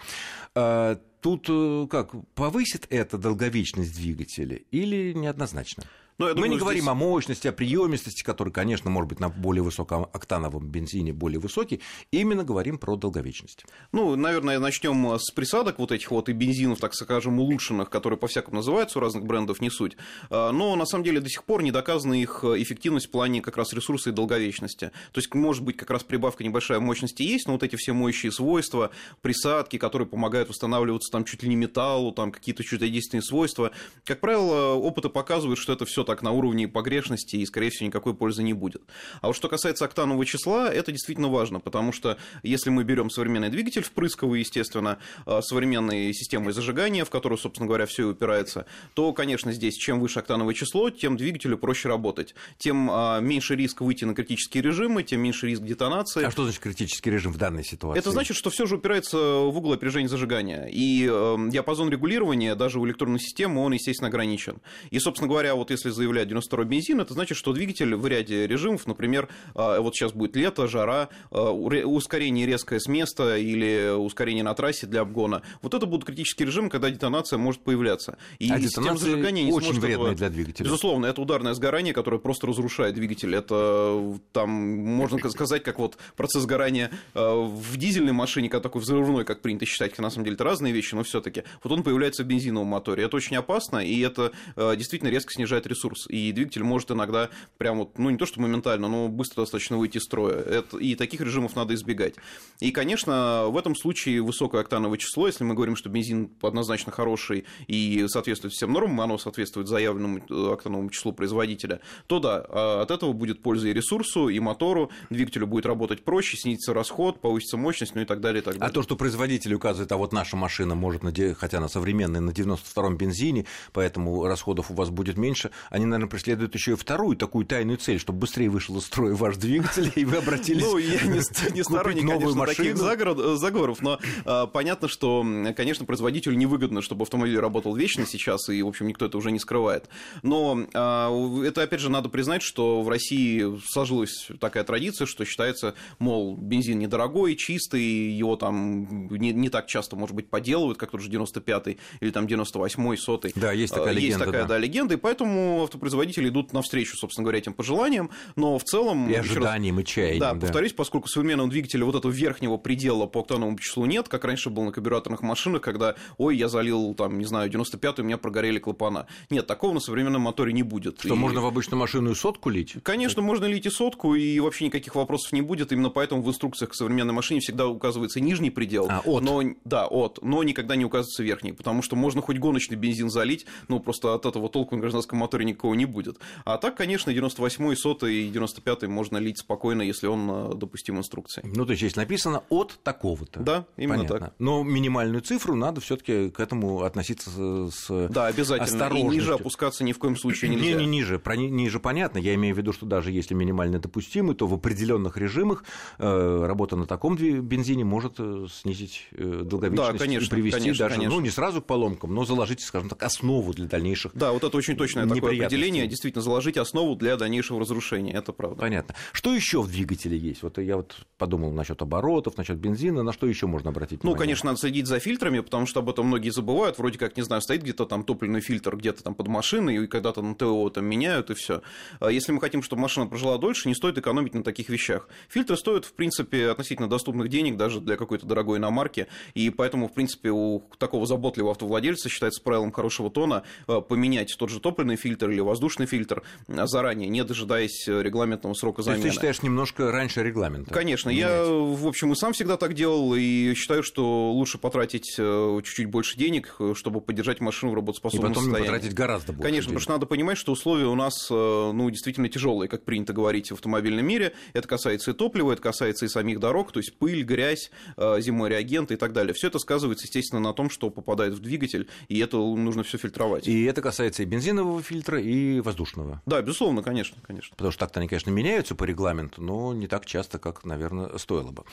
Тут 0.53 1.89
как, 1.89 2.11
повысит 2.35 2.87
это 2.89 3.17
долговечность 3.17 3.93
двигателя 3.95 4.61
или 4.71 5.11
неоднозначно? 5.11 5.83
Но, 6.17 6.29
думаю, 6.29 6.41
Мы 6.41 6.49
не 6.49 6.57
говорим 6.57 6.83
здесь... 6.83 6.91
о 6.91 6.95
мощности, 6.95 7.47
о 7.47 7.51
приемистости, 7.51 8.23
который, 8.23 8.53
конечно, 8.53 8.89
может 8.89 9.09
быть 9.09 9.19
на 9.19 9.29
более 9.29 9.63
высокооктановом 9.63 10.67
бензине 10.67 11.11
более 11.11 11.39
высокий. 11.39 11.81
Именно 12.11 12.45
говорим 12.45 12.77
про 12.77 12.95
долговечность. 12.95 13.65
Ну, 13.91 14.15
наверное, 14.15 14.59
начнем 14.59 15.19
с 15.19 15.31
присадок 15.31 15.77
вот 15.77 15.91
этих 15.91 16.11
вот 16.11 16.29
и 16.29 16.33
бензинов, 16.33 16.79
так 16.79 16.93
скажем, 16.95 17.39
улучшенных, 17.39 17.89
которые 17.89 18.17
по-всякому 18.17 18.57
называются 18.57 18.99
у 18.99 19.01
разных 19.01 19.25
брендов, 19.25 19.59
не 19.59 19.69
суть. 19.69 19.97
А, 20.29 20.51
но 20.51 20.75
на 20.77 20.85
самом 20.85 21.03
деле 21.03 21.19
до 21.19 21.29
сих 21.29 21.43
пор 21.43 21.63
не 21.63 21.71
доказана 21.71 22.13
их 22.13 22.45
эффективность 22.45 23.07
в 23.07 23.11
плане 23.11 23.41
как 23.41 23.57
раз 23.57 23.73
ресурса 23.73 24.11
и 24.11 24.13
долговечности. 24.13 24.91
То 25.11 25.19
есть, 25.19 25.33
может 25.33 25.63
быть, 25.63 25.75
как 25.75 25.89
раз 25.89 26.03
прибавка 26.03 26.45
небольшая 26.45 26.79
мощности 26.79 27.23
есть, 27.23 27.47
но 27.47 27.53
вот 27.53 27.63
эти 27.63 27.75
все 27.75 27.91
моющие 27.91 28.31
свойства, 28.31 28.91
присадки, 29.21 29.77
которые 29.77 30.07
помогают 30.07 30.47
восстанавливаться 30.47 31.11
там 31.11 31.25
чуть 31.25 31.43
ли 31.43 31.49
не 31.49 31.57
металлу, 31.57 32.13
там 32.13 32.31
какие-то 32.31 32.63
чудодейственные 32.63 33.21
свойства, 33.21 33.71
как 34.05 34.21
правило, 34.21 34.75
опыты 34.75 35.09
показывают, 35.09 35.59
что 35.59 35.73
это 35.73 35.85
все 35.85 36.04
так 36.05 36.21
на 36.21 36.31
уровне 36.31 36.67
погрешности 36.67 37.35
и, 37.35 37.45
скорее 37.45 37.69
всего, 37.69 37.87
никакой 37.87 38.13
пользы 38.13 38.43
не 38.43 38.53
будет. 38.53 38.83
А 39.21 39.27
вот 39.27 39.35
что 39.35 39.49
касается 39.49 39.85
октанового 39.85 40.25
числа, 40.25 40.71
это 40.71 40.91
действительно 40.91 41.29
важно, 41.29 41.59
потому 41.59 41.91
что 41.91 42.17
если 42.43 42.69
мы 42.69 42.83
берем 42.83 43.09
современный 43.09 43.49
двигатель 43.49 43.83
впрысковый, 43.83 44.39
естественно, 44.39 44.99
а, 45.25 45.41
современные 45.41 46.13
системы 46.13 46.53
зажигания, 46.53 47.05
в 47.05 47.09
которую, 47.09 47.37
собственно 47.37 47.67
говоря, 47.67 47.85
все 47.85 48.03
и 48.03 48.11
упирается, 48.11 48.65
то, 48.93 49.11
конечно, 49.13 49.51
здесь 49.51 49.75
чем 49.75 49.99
выше 49.99 50.19
октановое 50.19 50.53
число, 50.53 50.89
тем 50.89 51.17
двигателю 51.17 51.57
проще 51.57 51.89
работать, 51.89 52.35
тем 52.57 52.89
а, 52.91 53.19
меньше 53.19 53.55
риск 53.55 53.81
выйти 53.81 54.05
на 54.05 54.13
критические 54.13 54.63
режимы, 54.63 55.03
тем 55.03 55.21
меньше 55.21 55.47
риск 55.47 55.61
детонации. 55.61 56.23
А 56.23 56.31
что 56.31 56.43
значит 56.43 56.61
критический 56.61 57.11
режим 57.11 57.31
в 57.31 57.37
данной 57.37 57.63
ситуации? 57.63 57.99
Это 57.99 58.11
значит, 58.11 58.37
что 58.37 58.49
все 58.49 58.65
же 58.65 58.75
упирается 58.75 59.17
в 59.17 59.57
угол 59.57 59.73
опережения 59.73 60.07
зажигания. 60.07 60.67
И 60.67 61.07
э, 61.09 61.37
диапазон 61.49 61.89
регулирования 61.89 62.55
даже 62.55 62.79
у 62.79 62.85
электронной 62.85 63.19
системы, 63.19 63.61
он, 63.61 63.73
естественно, 63.73 64.09
ограничен. 64.09 64.61
И, 64.91 64.99
собственно 64.99 65.27
говоря, 65.27 65.55
вот 65.55 65.71
если 65.71 65.89
заявлять 65.95 66.27
92 66.27 66.63
бензин, 66.65 66.99
это 66.99 67.13
значит, 67.13 67.37
что 67.37 67.53
двигатель 67.53 67.95
в 67.95 68.05
ряде 68.07 68.47
режимов, 68.47 68.85
например, 68.85 69.29
а, 69.53 69.79
вот 69.79 69.95
сейчас 69.95 70.11
будет 70.11 70.35
лето, 70.35 70.67
жара, 70.67 71.09
а, 71.31 71.51
ускорение 71.51 72.45
резкое 72.45 72.79
с 72.79 72.87
места 72.87 73.37
или 73.37 73.95
ускорение 73.95 74.43
на 74.43 74.53
трассе 74.53 74.87
для 74.87 75.01
обгона, 75.01 75.41
вот 75.61 75.73
это 75.73 75.85
будут 75.85 76.05
критические 76.05 76.47
режимы, 76.47 76.69
когда 76.69 76.89
детонация 76.89 77.37
может 77.37 77.61
появляться. 77.61 78.17
И 78.39 78.51
а 78.51 78.59
система 78.59 78.97
зажигания 78.97 79.43
не 79.43 79.53
очень 79.53 79.73
вредная 79.79 80.11
этого... 80.11 80.15
для 80.15 80.29
двигателя. 80.29 80.65
Безусловно, 80.65 81.05
это 81.05 81.21
ударное 81.21 81.53
сгорание, 81.53 81.93
которое 81.93 82.19
просто 82.19 82.47
разрушает 82.47 82.95
двигатель. 82.95 83.33
Это 83.35 84.19
там, 84.31 84.49
можно 84.49 85.17
сказать, 85.29 85.63
как 85.63 85.79
вот 85.79 85.97
процесс 86.15 86.43
сгорания 86.43 86.91
а, 87.13 87.45
в 87.45 87.77
дизельной 87.77 88.13
машине, 88.13 88.49
как 88.49 88.61
такой 88.61 88.81
взрывной, 88.81 89.25
как 89.25 89.41
принято 89.41 89.65
считать, 89.65 89.91
хотя 89.91 90.03
на 90.03 90.09
самом 90.09 90.25
деле 90.25 90.35
это 90.35 90.43
разные 90.43 90.73
вещи, 90.73 90.95
но 90.95 91.03
все 91.03 91.21
таки 91.21 91.43
вот 91.63 91.71
он 91.71 91.83
появляется 91.83 92.23
в 92.23 92.27
бензиновом 92.27 92.67
моторе. 92.67 93.03
Это 93.03 93.15
очень 93.15 93.37
опасно, 93.37 93.77
и 93.77 93.99
это 94.01 94.31
действительно 94.55 95.09
резко 95.09 95.31
снижает 95.33 95.67
ресурс 95.67 95.84
и 96.09 96.31
двигатель 96.31 96.63
может 96.63 96.91
иногда 96.91 97.29
прям 97.57 97.79
вот, 97.79 97.97
ну 97.97 98.09
не 98.09 98.17
то 98.17 98.25
что 98.25 98.41
моментально, 98.41 98.87
но 98.87 99.07
быстро 99.07 99.41
достаточно 99.41 99.77
выйти 99.77 99.97
из 99.97 100.03
строя. 100.03 100.35
Это, 100.35 100.77
и 100.77 100.95
таких 100.95 101.21
режимов 101.21 101.55
надо 101.55 101.73
избегать. 101.73 102.15
И, 102.59 102.71
конечно, 102.71 103.45
в 103.49 103.57
этом 103.57 103.75
случае 103.75 104.21
высокое 104.21 104.61
октановое 104.61 104.97
число, 104.97 105.27
если 105.27 105.43
мы 105.43 105.53
говорим, 105.53 105.75
что 105.75 105.89
бензин 105.89 106.31
однозначно 106.41 106.91
хороший 106.91 107.45
и 107.67 108.05
соответствует 108.07 108.53
всем 108.53 108.71
нормам, 108.73 109.01
оно 109.01 109.17
соответствует 109.17 109.67
заявленному 109.67 110.19
э, 110.29 110.53
октановому 110.53 110.89
числу 110.89 111.13
производителя, 111.13 111.81
то 112.07 112.19
да, 112.19 112.45
а 112.49 112.81
от 112.81 112.91
этого 112.91 113.13
будет 113.13 113.41
польза 113.41 113.67
и 113.67 113.73
ресурсу, 113.73 114.29
и 114.29 114.39
мотору, 114.39 114.91
двигателю 115.09 115.47
будет 115.47 115.65
работать 115.65 116.03
проще, 116.03 116.37
снизится 116.37 116.73
расход, 116.73 117.19
повысится 117.19 117.57
мощность, 117.57 117.95
ну 117.95 118.01
и 118.01 118.05
так 118.05 118.21
далее, 118.21 118.41
и 118.41 118.43
так 118.43 118.55
далее. 118.55 118.69
А 118.69 118.73
то, 118.73 118.83
что 118.83 118.95
производитель 118.95 119.53
указывает, 119.53 119.91
а 119.91 119.97
вот 119.97 120.13
наша 120.13 120.37
машина 120.37 120.75
может, 120.75 121.03
хотя 121.37 121.57
она 121.57 121.67
современная, 121.67 122.21
на 122.21 122.31
92-м 122.31 122.97
бензине, 122.97 123.45
поэтому 123.73 124.25
расходов 124.25 124.71
у 124.71 124.73
вас 124.73 124.89
будет 124.89 125.17
меньше, 125.17 125.51
они, 125.75 125.85
наверное, 125.85 126.09
преследуют 126.09 126.55
еще 126.55 126.71
и 126.71 126.75
вторую 126.75 127.17
такую 127.17 127.45
тайную 127.45 127.77
цель, 127.77 127.99
чтобы 127.99 128.19
быстрее 128.19 128.49
вышел 128.49 128.77
из 128.77 128.85
строя 128.85 129.13
ваш 129.13 129.35
двигатель, 129.35 129.91
и 129.95 130.05
вы 130.05 130.17
обратились 130.17 130.63
Ну, 130.63 130.77
я 130.77 131.01
не 131.01 131.21
сторонник, 131.63 132.07
конечно, 132.07 132.45
таких 132.45 132.77
заговоров, 132.77 133.81
но 133.81 133.99
а, 134.23 134.47
понятно, 134.47 134.87
что, 134.87 135.25
конечно, 135.55 135.85
производителю 135.85 136.37
невыгодно, 136.37 136.81
чтобы 136.81 137.03
автомобиль 137.03 137.37
работал 137.37 137.75
вечно 137.75 138.05
сейчас, 138.05 138.47
и, 138.47 138.63
в 138.63 138.67
общем, 138.67 138.87
никто 138.87 139.05
это 139.05 139.17
уже 139.17 139.31
не 139.31 139.39
скрывает. 139.39 139.89
Но 140.23 140.65
а, 140.73 141.43
это, 141.43 141.63
опять 141.63 141.81
же, 141.81 141.89
надо 141.89 142.07
признать, 142.07 142.41
что 142.41 142.81
в 142.81 142.87
России 142.87 143.59
сложилась 143.67 144.29
такая 144.39 144.63
традиция, 144.63 145.05
что 145.05 145.25
считается, 145.25 145.75
мол, 145.99 146.37
бензин 146.37 146.79
недорогой, 146.79 147.35
чистый, 147.35 148.11
его 148.11 148.37
там 148.37 149.09
не, 149.09 149.33
не 149.33 149.49
так 149.49 149.67
часто, 149.67 149.97
может 149.97 150.15
быть, 150.15 150.29
поделывают, 150.29 150.77
как 150.77 150.91
тот 150.91 151.01
же 151.01 151.09
95-й 151.09 151.79
или 151.99 152.11
там 152.11 152.27
98-й, 152.27 152.95
100-й. 152.95 153.33
Да, 153.35 153.51
есть 153.51 153.73
такая 153.73 153.91
легенда. 153.91 154.05
Есть 154.05 154.19
такая, 154.19 154.41
да, 154.43 154.47
да 154.47 154.57
легенда, 154.57 154.93
и 154.93 154.97
поэтому 154.97 155.64
автопроизводители 155.65 156.29
идут 156.29 156.53
навстречу, 156.53 156.97
собственно 156.97 157.23
говоря, 157.23 157.39
этим 157.39 157.53
пожеланиям, 157.53 158.09
но 158.35 158.57
в 158.57 158.63
целом... 158.63 159.09
И 159.09 159.13
ожиданиям, 159.13 159.77
раз, 159.77 159.83
и 159.83 159.87
чаяниям. 159.87 160.19
Да, 160.19 160.33
да, 160.33 160.39
повторюсь, 160.39 160.73
поскольку 160.73 161.07
современного 161.07 161.49
двигателя 161.49 161.85
вот 161.85 161.95
этого 161.95 162.11
верхнего 162.11 162.57
предела 162.57 163.05
по 163.05 163.21
октановому 163.21 163.57
числу 163.59 163.85
нет, 163.85 164.07
как 164.07 164.23
раньше 164.25 164.49
было 164.49 164.65
на 164.65 164.71
карбюраторных 164.71 165.21
машинах, 165.21 165.61
когда, 165.61 165.95
ой, 166.17 166.37
я 166.37 166.47
залил, 166.47 166.93
там, 166.95 167.17
не 167.17 167.25
знаю, 167.25 167.49
95-й, 167.49 168.01
у 168.01 168.05
меня 168.05 168.17
прогорели 168.17 168.59
клапана. 168.59 169.07
Нет, 169.29 169.47
такого 169.47 169.73
на 169.73 169.79
современном 169.79 170.21
моторе 170.21 170.53
не 170.53 170.63
будет. 170.63 170.99
Что, 170.99 171.13
и... 171.13 171.17
можно 171.17 171.41
в 171.41 171.45
обычную 171.45 171.79
машину 171.79 172.11
и 172.11 172.15
сотку 172.15 172.49
лить? 172.49 172.75
Конечно, 172.83 173.21
можно 173.21 173.45
лить 173.45 173.65
и 173.65 173.69
сотку, 173.69 174.15
и 174.15 174.39
вообще 174.39 174.65
никаких 174.65 174.95
вопросов 174.95 175.31
не 175.33 175.41
будет. 175.41 175.71
Именно 175.71 175.89
поэтому 175.89 176.21
в 176.21 176.29
инструкциях 176.29 176.71
к 176.71 176.75
современной 176.75 177.13
машине 177.13 177.39
всегда 177.39 177.67
указывается 177.67 178.19
нижний 178.19 178.49
предел. 178.49 178.87
А, 178.89 179.01
от. 179.05 179.23
Но, 179.23 179.41
да, 179.63 179.87
от, 179.87 180.19
но 180.21 180.43
никогда 180.43 180.75
не 180.75 180.85
указывается 180.85 181.23
верхний, 181.23 181.53
потому 181.53 181.81
что 181.81 181.95
можно 181.95 182.21
хоть 182.21 182.37
гоночный 182.37 182.77
бензин 182.77 183.09
залить, 183.09 183.45
но 183.67 183.79
просто 183.79 184.13
от 184.13 184.25
этого 184.25 184.49
толку 184.49 184.75
на 184.75 184.81
гражданском 184.81 185.19
моторе 185.19 185.45
никакого 185.55 185.73
не 185.73 185.85
будет. 185.85 186.17
А 186.43 186.57
так, 186.57 186.75
конечно, 186.75 187.09
98-й, 187.11 187.75
100 187.75 188.07
и 188.07 188.29
95-й 188.29 188.87
можно 188.87 189.17
лить 189.17 189.39
спокойно, 189.39 189.81
если 189.81 190.07
он 190.07 190.29
э, 190.29 190.53
допустим 190.55 190.97
инструкции. 190.97 191.41
Ну, 191.43 191.65
то 191.65 191.71
есть 191.71 191.81
здесь 191.81 191.95
написано 191.95 192.43
от 192.49 192.79
такого-то. 192.83 193.39
Да, 193.39 193.65
именно 193.77 194.03
Понятно. 194.03 194.19
так. 194.27 194.35
Но 194.39 194.63
минимальную 194.63 195.21
цифру 195.21 195.55
надо 195.55 195.81
все-таки 195.81 196.29
к 196.29 196.39
этому 196.39 196.83
относиться 196.83 197.29
с 197.71 198.07
Да, 198.09 198.27
обязательно. 198.27 198.65
И 198.67 198.69
осторожностью. 198.69 199.11
ниже 199.21 199.33
опускаться 199.33 199.83
ни 199.83 199.93
в 199.93 199.99
коем 199.99 200.17
случае 200.17 200.51
нельзя. 200.51 200.65
Не, 200.65 200.73
не 200.75 200.85
ниже, 200.85 201.19
про 201.19 201.35
ни- 201.35 201.47
ниже 201.47 201.79
понятно. 201.79 202.17
Я 202.19 202.33
имею 202.35 202.53
в 202.53 202.57
виду, 202.57 202.73
что 202.73 202.85
даже 202.85 203.11
если 203.11 203.33
минимально 203.33 203.79
допустимый, 203.79 204.35
то 204.35 204.47
в 204.47 204.53
определенных 204.53 205.17
режимах 205.17 205.63
э, 205.97 206.45
работа 206.45 206.75
на 206.75 206.85
таком 206.85 207.15
бензине 207.15 207.83
может 207.85 208.15
э, 208.19 208.47
снизить 208.51 209.07
э, 209.11 209.41
долговечность 209.43 209.91
Да, 209.93 209.97
конечно, 209.97 210.25
и 210.25 210.29
привести 210.29 210.59
конечно, 210.59 210.85
даже, 210.85 210.95
конечно. 210.95 211.15
ну, 211.15 211.21
не 211.21 211.29
сразу 211.29 211.61
к 211.61 211.65
поломкам, 211.65 212.13
но 212.13 212.25
заложить, 212.25 212.61
скажем 212.61 212.89
так, 212.89 213.01
основу 213.03 213.53
для 213.53 213.67
дальнейших. 213.67 214.11
Да, 214.13 214.31
вот 214.31 214.43
это 214.43 214.55
очень 214.57 214.75
точное 214.75 215.05
такое 215.07 215.35
Определение. 215.47 215.87
Действительно, 215.87 216.21
заложить 216.21 216.57
основу 216.57 216.95
для 216.95 217.17
дальнейшего 217.17 217.59
разрушения. 217.59 218.13
Это 218.13 218.31
правда. 218.33 218.57
Понятно. 218.61 218.95
Что 219.11 219.33
еще 219.33 219.61
в 219.61 219.67
двигателе 219.69 220.17
есть? 220.17 220.43
Вот 220.43 220.57
я 220.57 220.77
вот 220.77 220.95
подумал 221.17 221.51
насчет 221.51 221.81
оборотов, 221.81 222.37
насчет 222.37 222.57
бензина, 222.57 223.03
на 223.03 223.13
что 223.13 223.27
еще 223.27 223.47
можно 223.47 223.69
обратить 223.69 224.03
Ну, 224.03 224.11
внимание? 224.11 224.19
конечно, 224.19 224.47
надо 224.47 224.59
следить 224.59 224.87
за 224.87 224.99
фильтрами, 224.99 225.39
потому 225.39 225.65
что 225.65 225.79
об 225.79 225.89
этом 225.89 226.07
многие 226.07 226.29
забывают. 226.29 226.77
Вроде 226.77 226.97
как, 226.97 227.17
не 227.17 227.23
знаю, 227.23 227.41
стоит 227.41 227.61
где-то 227.63 227.85
там 227.85 228.03
топливный 228.03 228.41
фильтр 228.41 228.75
где-то 228.75 229.03
там 229.03 229.15
под 229.15 229.27
машиной, 229.27 229.83
и 229.83 229.87
когда-то 229.87 230.21
на 230.21 230.35
ТО 230.35 230.69
там 230.69 230.85
меняют, 230.85 231.29
и 231.29 231.33
все. 231.33 231.61
Если 232.01 232.31
мы 232.31 232.39
хотим, 232.41 232.61
чтобы 232.63 232.81
машина 232.81 233.07
прожила 233.07 233.37
дольше, 233.37 233.67
не 233.67 233.75
стоит 233.75 233.97
экономить 233.97 234.33
на 234.33 234.43
таких 234.43 234.69
вещах. 234.69 235.07
Фильтры 235.29 235.57
стоят, 235.57 235.85
в 235.85 235.93
принципе, 235.93 236.49
относительно 236.49 236.89
доступных 236.89 237.29
денег 237.29 237.57
даже 237.57 237.79
для 237.79 237.95
какой-то 237.97 238.25
дорогой 238.25 238.57
иномарки, 238.57 239.07
и 239.33 239.49
поэтому, 239.49 239.87
в 239.87 239.93
принципе, 239.93 240.29
у 240.31 240.63
такого 240.77 241.05
заботливого 241.05 241.51
автовладельца 241.51 242.09
считается 242.09 242.41
правилом 242.43 242.71
хорошего 242.71 243.09
тона 243.09 243.43
э, 243.67 243.81
поменять 243.81 244.35
тот 244.37 244.49
же 244.49 244.59
топливный 244.59 244.95
фильтр 244.95 245.24
или 245.31 245.39
воздушный 245.41 245.85
фильтр 245.85 246.23
э, 246.47 246.67
заранее, 246.67 247.09
не 247.09 247.23
дожидаясь 247.23 247.87
э, 247.87 248.01
регламентного 248.01 248.53
срока 248.53 248.83
То 248.83 248.89
есть 248.91 249.01
замены. 249.01 249.09
ты 249.09 249.15
считаешь 249.15 249.41
немножко 249.41 249.91
раньше 249.91 250.23
регламента? 250.23 250.73
Конечно, 250.73 251.09
менять? 251.09 251.29
я, 251.29 251.45
в 251.45 251.87
общем, 251.87 252.11
и 252.11 252.15
сам 252.15 252.33
всегда 252.33 252.57
так 252.57 252.73
делал, 252.73 253.13
и 253.15 253.53
считаю, 253.55 253.83
что 253.83 254.31
лучше 254.31 254.57
потратить 254.57 255.15
э, 255.17 255.61
чуть-чуть 255.63 255.87
больше 255.87 256.17
денег, 256.17 256.55
э, 256.59 256.73
чтобы 256.75 257.01
поддержать 257.01 257.39
машину 257.41 257.71
в 257.71 257.75
И 257.75 257.77
работоспособном 257.77 258.31
потом 258.31 258.43
не 258.43 258.49
состоянии. 258.51 258.71
потратить 258.73 258.95
гораздо 258.95 259.33
больше 259.33 259.43
Конечно, 259.43 259.67
потому 259.69 259.79
денег. 259.79 259.83
что 259.83 259.91
надо 259.93 260.05
понимать, 260.05 260.37
что 260.37 260.51
условия 260.51 260.85
у 260.85 260.95
нас, 260.95 261.29
ну, 261.29 261.89
действительно 261.89 262.29
тяжелые, 262.29 262.69
как 262.69 262.83
принято 262.83 263.13
говорить 263.13 263.49
в 263.49 263.53
автомобильном 263.55 264.05
мире. 264.05 264.33
Это 264.53 264.67
касается 264.67 265.11
и 265.11 265.13
топлива, 265.13 265.53
это 265.53 265.61
касается 265.61 266.05
и 266.05 266.07
самих 266.07 266.39
дорог, 266.39 266.71
то 266.71 266.79
есть 266.79 266.97
пыль, 266.97 267.23
грязь, 267.23 267.71
зимой 267.97 268.49
реагенты 268.49 268.95
и 268.95 268.97
так 268.97 269.13
далее. 269.13 269.33
Все 269.33 269.47
это 269.47 269.59
сказывается, 269.59 270.05
естественно, 270.05 270.41
на 270.41 270.53
том, 270.53 270.69
что 270.69 270.89
попадает 270.89 271.33
в 271.33 271.39
двигатель, 271.39 271.87
и 272.07 272.19
это 272.19 272.37
нужно 272.37 272.83
все 272.83 272.97
фильтровать. 272.97 273.47
И 273.47 273.63
это 273.65 273.81
касается 273.81 274.23
и 274.23 274.25
бензинового 274.25 274.81
фильтра, 274.81 275.14
и 275.17 275.59
воздушного. 275.61 276.21
Да, 276.25 276.41
безусловно, 276.41 276.83
конечно, 276.83 277.17
конечно. 277.21 277.55
Потому 277.55 277.71
что 277.71 277.79
так-то 277.79 277.99
они, 277.99 278.07
конечно, 278.09 278.29
меняются 278.29 278.75
по 278.75 278.83
регламенту, 278.83 279.41
но 279.41 279.73
не 279.73 279.87
так 279.87 280.05
часто, 280.05 280.39
как, 280.39 280.63
наверное, 280.65 281.17
стоило 281.17 281.51
бы. 281.51 281.63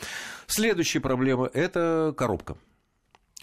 Следующая 0.47 0.99
проблема– 0.99 1.49
это 1.53 2.13
коробка. 2.17 2.57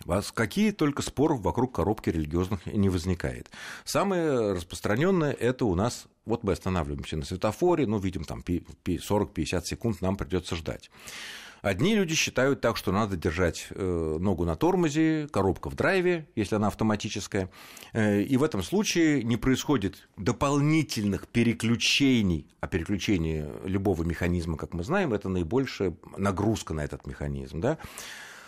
Вас 0.05 0.33
какие 0.33 0.71
только 0.71 1.03
споров 1.03 1.41
вокруг 1.41 1.75
коробки 1.75 2.09
религиозных 2.09 2.65
не 2.67 2.89
возникает. 2.89 3.51
Самое 3.85 4.53
распространенное 4.53 5.33
это 5.33 5.67
у 5.67 5.75
нас, 5.75 6.07
вот 6.25 6.43
мы 6.43 6.53
останавливаемся 6.53 7.17
на 7.19 7.25
светофоре, 7.25 7.87
ну, 7.87 7.99
видим, 7.99 8.25
там 8.25 8.43
пи- 8.43 8.65
пи- 8.83 8.99
40-50 8.99 9.65
секунд 9.65 10.01
нам 10.01 10.17
придется 10.17 10.57
ждать. 10.57 10.91
Одни 11.63 11.95
люди 11.95 12.15
считают 12.15 12.61
так, 12.61 12.77
что 12.77 12.91
надо 12.93 13.17
держать 13.17 13.69
э, 13.71 14.17
ногу 14.21 14.45
на 14.45 14.57
тормозе, 14.57 15.29
коробка 15.31 15.69
в 15.69 15.75
драйве, 15.75 16.29
если 16.35 16.55
она 16.55 16.69
автоматическая, 16.69 17.51
э, 17.93 18.23
и 18.23 18.37
в 18.37 18.43
этом 18.43 18.63
случае 18.63 19.23
не 19.23 19.37
происходит 19.37 20.09
дополнительных 20.17 21.29
переключений, 21.29 22.47
а 22.61 22.67
переключение 22.67 23.53
любого 23.65 24.03
механизма, 24.05 24.57
как 24.57 24.73
мы 24.73 24.85
знаем, 24.85 25.13
это 25.13 25.29
наибольшая 25.29 25.95
нагрузка 26.17 26.73
на 26.73 26.81
этот 26.81 27.07
механизм. 27.07 27.61
Да? 27.61 27.79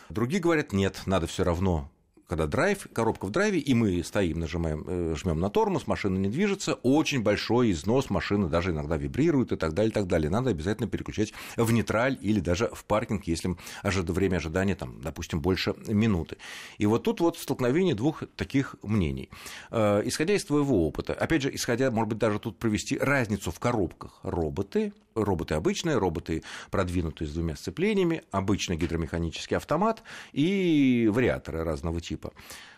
Другие 0.08 0.40
говорят, 0.40 0.72
нет, 0.72 1.02
надо 1.06 1.26
все 1.26 1.44
равно 1.44 1.90
когда 2.32 2.46
драйв, 2.46 2.88
коробка 2.94 3.26
в 3.26 3.30
драйве, 3.30 3.58
и 3.58 3.74
мы 3.74 4.02
стоим, 4.02 4.40
нажимаем, 4.40 4.84
э, 4.86 5.14
жмем 5.18 5.38
на 5.38 5.50
тормоз, 5.50 5.86
машина 5.86 6.16
не 6.16 6.30
движется, 6.30 6.78
очень 6.82 7.22
большой 7.22 7.72
износ 7.72 8.08
машины, 8.08 8.48
даже 8.48 8.70
иногда 8.70 8.96
вибрирует 8.96 9.52
и 9.52 9.56
так 9.56 9.74
далее, 9.74 9.90
и 9.90 9.92
так 9.92 10.06
далее. 10.06 10.30
Надо 10.30 10.48
обязательно 10.48 10.88
переключать 10.88 11.34
в 11.58 11.70
нейтраль 11.72 12.16
или 12.22 12.40
даже 12.40 12.70
в 12.72 12.86
паркинг, 12.86 13.24
если 13.24 13.54
время 13.82 14.36
ожидания, 14.38 14.74
там, 14.74 14.98
допустим, 15.02 15.42
больше 15.42 15.74
минуты. 15.86 16.38
И 16.78 16.86
вот 16.86 17.02
тут 17.02 17.20
вот 17.20 17.36
столкновение 17.36 17.94
двух 17.94 18.22
таких 18.34 18.76
мнений. 18.82 19.28
Э, 19.70 20.00
Исходя 20.06 20.32
из 20.32 20.42
твоего 20.46 20.86
опыта, 20.86 21.12
опять 21.12 21.42
же, 21.42 21.54
исходя, 21.54 21.90
может 21.90 22.08
быть, 22.08 22.18
даже 22.18 22.38
тут 22.38 22.58
провести 22.58 22.96
разницу 22.96 23.50
в 23.50 23.58
коробках. 23.60 24.20
Роботы, 24.22 24.94
роботы 25.14 25.54
обычные, 25.54 25.98
роботы 25.98 26.42
продвинутые 26.70 27.28
с 27.28 27.32
двумя 27.32 27.56
сцеплениями, 27.56 28.22
обычный 28.30 28.76
гидромеханический 28.76 29.56
автомат 29.56 30.02
и 30.32 31.10
вариаторы 31.12 31.64
разного 31.64 32.00
типа. 32.00 32.21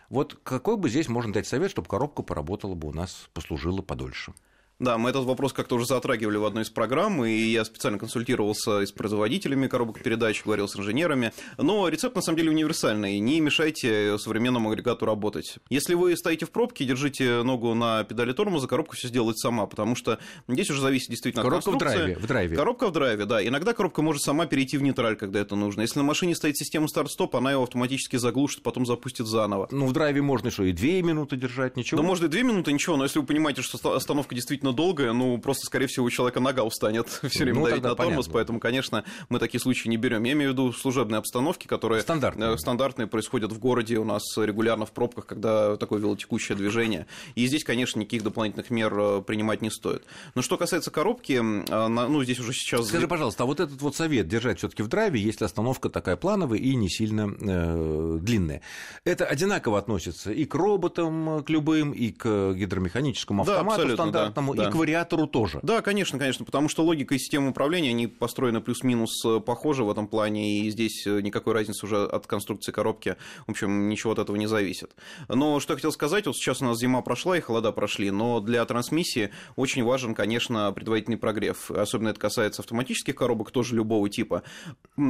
Вот 0.09 0.39
какой 0.43 0.77
бы 0.77 0.89
здесь 0.89 1.07
можно 1.07 1.33
дать 1.33 1.47
совет, 1.47 1.71
чтобы 1.71 1.87
коробка 1.87 2.23
поработала 2.23 2.75
бы 2.75 2.87
у 2.87 2.93
нас, 2.93 3.29
послужила 3.33 3.81
подольше? 3.81 4.33
Да, 4.79 4.97
мы 4.97 5.09
этот 5.09 5.23
вопрос 5.23 5.53
как-то 5.53 5.75
уже 5.75 5.85
затрагивали 5.85 6.35
в 6.35 6.43
одной 6.45 6.63
из 6.63 6.69
программ, 6.69 7.23
и 7.23 7.31
я 7.31 7.63
специально 7.63 7.97
консультировался 7.97 8.81
и 8.81 8.85
с 8.85 8.91
производителями 8.91 9.67
коробок 9.67 10.01
передач, 10.03 10.43
говорил 10.43 10.67
с 10.67 10.75
инженерами. 10.75 11.31
Но 11.57 11.87
рецепт 11.87 12.15
на 12.15 12.21
самом 12.21 12.37
деле 12.37 12.49
универсальный. 12.51 13.19
Не 13.19 13.39
мешайте 13.39 14.17
современному 14.17 14.69
агрегату 14.69 15.05
работать. 15.05 15.59
Если 15.69 15.93
вы 15.93 16.17
стоите 16.17 16.45
в 16.45 16.51
пробке, 16.51 16.83
держите 16.83 17.41
ногу 17.43 17.73
на 17.73 18.03
педали 18.03 18.33
тормоза, 18.33 18.67
коробка 18.67 18.97
все 18.97 19.07
сделает 19.07 19.37
сама, 19.37 19.65
потому 19.65 19.95
что 19.95 20.19
здесь 20.49 20.69
уже 20.69 20.81
зависит 20.81 21.09
действительно 21.09 21.43
Коробка 21.43 21.59
от 21.59 21.63
в 21.63 21.69
конструкции. 21.71 21.97
драйве, 21.97 22.15
в 22.17 22.27
драйве. 22.27 22.55
Коробка 22.57 22.87
в 22.87 22.91
драйве, 22.91 23.25
да. 23.25 23.47
Иногда 23.47 23.73
коробка 23.73 24.01
может 24.01 24.23
сама 24.23 24.45
перейти 24.45 24.77
в 24.77 24.83
нейтраль, 24.83 25.15
когда 25.15 25.39
это 25.39 25.55
нужно. 25.55 25.81
Если 25.81 25.99
на 25.99 26.03
машине 26.05 26.35
стоит 26.35 26.57
система 26.57 26.89
старт-стоп, 26.89 27.33
она 27.37 27.51
его 27.53 27.63
автоматически 27.63 28.17
заглушит, 28.17 28.61
потом 28.61 28.85
запустит 28.85 29.25
заново. 29.27 29.69
Ну, 29.71 29.85
в 29.85 29.93
драйве 29.93 30.21
можно 30.21 30.51
что, 30.51 30.63
и 30.63 30.73
две 30.73 31.01
минуты 31.01 31.37
держать, 31.37 31.77
ничего? 31.77 32.01
Да, 32.01 32.05
может, 32.05 32.25
и 32.25 32.27
две 32.27 32.43
минуты, 32.43 32.73
ничего, 32.73 32.97
но 32.97 33.03
если 33.03 33.19
вы 33.19 33.25
понимаете, 33.25 33.61
что 33.61 33.77
ста- 33.77 33.95
остановка 33.95 34.35
действительно 34.35 34.64
долгая, 34.73 35.13
ну, 35.13 35.37
просто, 35.37 35.65
скорее 35.65 35.87
всего, 35.87 36.05
у 36.05 36.09
человека 36.09 36.39
нога 36.39 36.63
устанет 36.63 37.07
все 37.29 37.43
время 37.43 37.59
Ну, 37.59 37.65
давить 37.67 37.83
на 37.83 37.95
тормоз, 37.95 38.25
понятно. 38.25 38.33
поэтому, 38.33 38.59
конечно, 38.59 39.03
мы 39.29 39.39
такие 39.39 39.59
случаи 39.61 39.87
не 39.87 39.97
берем. 39.97 40.23
Я 40.23 40.33
имею 40.33 40.51
в 40.51 40.53
виду 40.53 40.73
служебные 40.73 41.19
обстановки, 41.19 41.67
которые 41.67 42.01
Стандартные. 42.01 42.53
э, 42.53 42.57
стандартные 42.57 43.07
происходят 43.07 43.51
в 43.51 43.59
городе 43.59 43.97
у 43.97 44.03
нас 44.03 44.23
регулярно 44.37 44.85
в 44.85 44.91
пробках, 44.91 45.25
когда 45.25 45.77
такое 45.77 45.99
велотекущее 45.99 46.57
движение. 46.57 47.07
И 47.35 47.45
здесь, 47.47 47.63
конечно, 47.63 47.99
никаких 47.99 48.23
дополнительных 48.23 48.69
мер 48.69 48.93
э, 48.97 49.21
принимать 49.21 49.61
не 49.61 49.69
стоит. 49.69 50.03
Но 50.35 50.41
что 50.41 50.57
касается 50.57 50.91
коробки, 50.91 51.33
э, 51.33 51.87
ну, 51.87 52.23
здесь 52.23 52.39
уже 52.39 52.53
сейчас... 52.53 52.87
Скажи, 52.87 53.07
пожалуйста, 53.07 53.43
а 53.43 53.45
вот 53.45 53.59
этот 53.59 53.81
вот 53.81 53.95
совет 53.95 54.27
держать 54.27 54.59
все-таки 54.59 54.83
в 54.83 54.87
драйве, 54.87 55.19
если 55.21 55.45
остановка 55.45 55.89
такая 55.89 56.15
плановая 56.15 56.59
и 56.59 56.75
не 56.75 56.89
сильно 56.89 57.33
э, 57.39 58.17
длинная, 58.21 58.61
это 59.03 59.25
одинаково 59.25 59.77
относится 59.79 60.31
и 60.31 60.45
к 60.45 60.55
роботам, 60.55 61.43
к 61.43 61.49
любым, 61.49 61.91
и 61.91 62.11
к 62.11 62.53
гидромеханическому 62.53 63.41
автомату 63.43 63.87
да, 63.87 63.93
стандартному, 63.93 64.54
да. 64.55 64.69
и 64.69 64.71
к 64.71 64.75
вариатору 64.75 65.27
тоже. 65.27 65.59
Да, 65.63 65.81
конечно, 65.81 66.19
конечно, 66.19 66.45
потому 66.45 66.69
что 66.69 66.83
логика 66.83 67.15
и 67.15 67.17
система 67.17 67.49
управления, 67.49 67.89
они 67.89 68.07
построены 68.07 68.61
плюс-минус 68.61 69.23
э, 69.25 69.39
похожи 69.39 69.83
в 69.83 69.89
этом 69.89 70.07
плане, 70.07 70.61
и 70.61 70.69
здесь 70.69 71.05
э, 71.05 71.21
никакой 71.21 71.53
разницы 71.53 71.85
уже 71.85 72.05
от 72.05 72.27
конструкции 72.27 72.71
коробки, 72.71 73.15
в 73.47 73.51
общем, 73.51 73.89
ничего 73.89 74.13
от 74.13 74.19
этого 74.19 74.35
не 74.35 74.47
зависит. 74.47 74.95
Но 75.27 75.59
что 75.59 75.73
я 75.73 75.75
хотел 75.75 75.91
сказать, 75.91 76.27
вот 76.27 76.35
сейчас 76.35 76.61
у 76.61 76.65
нас 76.65 76.79
зима 76.79 77.01
прошла 77.01 77.37
и 77.37 77.41
холода 77.41 77.71
прошли, 77.71 78.11
но 78.11 78.39
для 78.39 78.65
трансмиссии 78.65 79.31
очень 79.55 79.83
важен, 79.83 80.15
конечно, 80.15 80.71
предварительный 80.71 81.17
прогрев, 81.17 81.71
особенно 81.71 82.09
это 82.09 82.19
касается 82.19 82.61
автоматических 82.61 83.15
коробок, 83.15 83.51
тоже 83.51 83.75
любого 83.75 84.09
типа. 84.09 84.43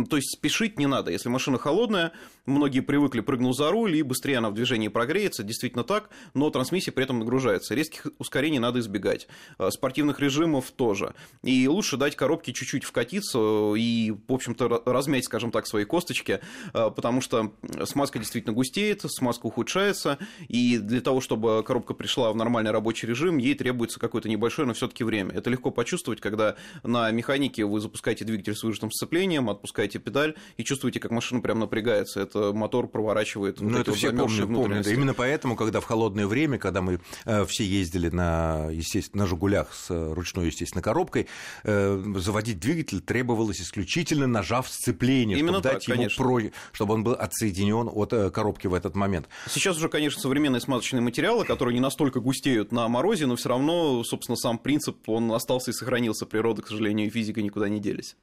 То 0.09 0.15
есть 0.15 0.31
спешить 0.37 0.79
не 0.79 0.87
надо, 0.87 1.11
если 1.11 1.29
машина 1.29 1.57
холодная, 1.57 2.11
многие 2.45 2.81
привыкли, 2.81 3.21
прыгнул 3.21 3.53
за 3.53 3.71
руль, 3.71 3.95
и 3.95 4.03
быстрее 4.03 4.37
она 4.37 4.49
в 4.49 4.53
движении 4.53 4.87
прогреется, 4.87 5.43
действительно 5.43 5.83
так, 5.83 6.09
но 6.33 6.49
трансмиссия 6.49 6.91
при 6.91 7.03
этом 7.03 7.19
нагружается. 7.19 7.75
Резких 7.75 8.07
ускорений 8.17 8.59
надо 8.59 8.79
избегать. 8.79 9.27
Э, 9.59 9.69
Спортивных 9.71 10.19
режимов 10.19 10.71
тоже. 10.71 11.13
И 11.43 11.67
лучше 11.67 11.97
дать 11.97 12.15
коробке 12.15 12.53
чуть-чуть 12.53 12.83
вкатиться 12.83 13.73
и, 13.75 14.11
в 14.27 14.33
общем-то, 14.33 14.65
ра- 14.65 14.81
размять, 14.91 15.25
скажем 15.25 15.51
так, 15.51 15.67
свои 15.67 15.85
косточки, 15.85 16.39
э, 16.73 16.91
потому 16.95 17.21
что 17.21 17.51
смазка 17.85 18.19
действительно 18.19 18.53
густеет, 18.53 19.01
смазка 19.07 19.45
ухудшается, 19.47 20.17
и 20.47 20.77
для 20.77 21.01
того, 21.01 21.21
чтобы 21.21 21.63
коробка 21.63 21.93
пришла 21.93 22.31
в 22.31 22.35
нормальный 22.35 22.71
рабочий 22.71 23.07
режим, 23.07 23.37
ей 23.37 23.55
требуется 23.55 23.99
какое-то 23.99 24.29
небольшое, 24.29 24.67
но 24.67 24.73
все 24.73 24.87
таки 24.87 25.03
время. 25.03 25.31
Это 25.33 25.49
легко 25.49 25.71
почувствовать, 25.71 26.21
когда 26.21 26.55
на 26.83 27.11
механике 27.11 27.65
вы 27.65 27.79
запускаете 27.79 28.25
двигатель 28.25 28.55
с 28.55 28.63
выжатым 28.63 28.91
сцеплением, 28.91 29.49
отпускаете 29.49 29.99
педаль 29.99 30.35
и 30.57 30.63
чувствуете, 30.63 30.99
как 30.99 31.11
машина 31.11 31.41
прям 31.41 31.59
напрягается. 31.59 32.19
Это 32.21 32.53
мотор 32.53 32.87
проворачивает 32.87 33.59
вот 33.59 33.69
Ну, 33.69 33.77
эти 33.77 33.81
это 33.81 33.91
вот 33.91 33.97
все 33.97 34.09
помнят. 34.11 34.45
внутренности. 34.47 34.93
Именно 34.93 35.13
поэтому, 35.13 35.55
когда 35.55 35.79
в 35.79 35.85
холодное 35.85 36.27
время, 36.27 36.57
когда 36.57 36.81
мы 36.81 36.99
э, 37.25 37.45
все 37.45 37.63
ездили 37.65 38.09
на, 38.09 38.69
естественно, 38.71 39.24
на 39.25 39.29
«Жигулях» 39.29 39.73
с 39.73 39.89
ручной, 39.89 40.47
естественно, 40.47 40.81
коробкой, 40.81 41.27
заводить 41.63 42.59
двигатель 42.59 43.01
требовалось 43.01 43.59
исключительно 43.61 44.27
нажав 44.27 44.69
сцепление, 44.69 45.37
Именно 45.39 45.59
чтобы 45.59 45.63
так, 45.63 45.73
дать 45.73 45.85
конечно. 45.85 46.23
ему 46.23 46.49
про... 46.49 46.51
чтобы 46.71 46.93
он 46.93 47.03
был 47.03 47.13
отсоединен 47.13 47.89
от 47.91 48.33
коробки 48.33 48.67
в 48.67 48.73
этот 48.73 48.95
момент. 48.95 49.27
Сейчас 49.47 49.77
уже, 49.77 49.89
конечно, 49.89 50.21
современные 50.21 50.61
смазочные 50.61 51.01
материалы, 51.01 51.45
которые 51.45 51.73
не 51.73 51.79
настолько 51.79 52.19
густеют 52.19 52.71
на 52.71 52.87
морозе, 52.87 53.25
но 53.25 53.35
все 53.35 53.49
равно, 53.49 54.03
собственно, 54.03 54.35
сам 54.35 54.57
принцип, 54.57 54.97
он 55.09 55.31
остался 55.31 55.71
и 55.71 55.73
сохранился. 55.73 56.25
Природа, 56.25 56.61
к 56.61 56.67
сожалению, 56.67 57.07
и 57.07 57.09
физика 57.09 57.41
никуда 57.41 57.67
не 57.69 57.79
делись. 57.79 58.15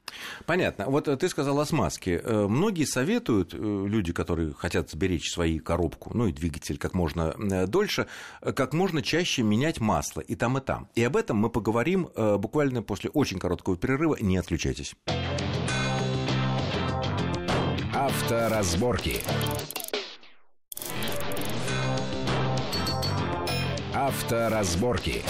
Понятно. 0.46 0.86
Вот 0.86 1.04
ты 1.04 1.28
сказал 1.28 1.58
о 1.58 1.66
смазке. 1.66 2.22
Многие 2.24 2.84
советуют, 2.84 3.54
люди, 3.54 4.12
которые 4.12 4.52
хотят 4.52 4.90
сберечь 4.90 5.30
свои 5.30 5.58
коробку, 5.58 6.10
ну 6.14 6.26
и 6.26 6.32
двигатель 6.32 6.78
как 6.78 6.94
можно 6.94 7.34
дольше, 7.66 8.06
как 8.40 8.72
можно 8.72 9.02
чаще 9.02 9.42
менять 9.42 9.80
масло 9.80 10.20
и 10.20 10.34
там, 10.34 10.58
и 10.58 10.60
там. 10.60 10.88
И 10.94 11.02
об 11.02 11.16
этом 11.16 11.38
мы 11.38 11.48
поговорим 11.48 12.10
э, 12.14 12.36
буквально 12.36 12.82
после 12.82 13.08
очень 13.10 13.38
короткого 13.38 13.76
перерыва. 13.76 14.16
Не 14.20 14.36
отключайтесь. 14.36 14.94
Авторазборки. 17.94 19.16
Авторазборки. 23.94 25.22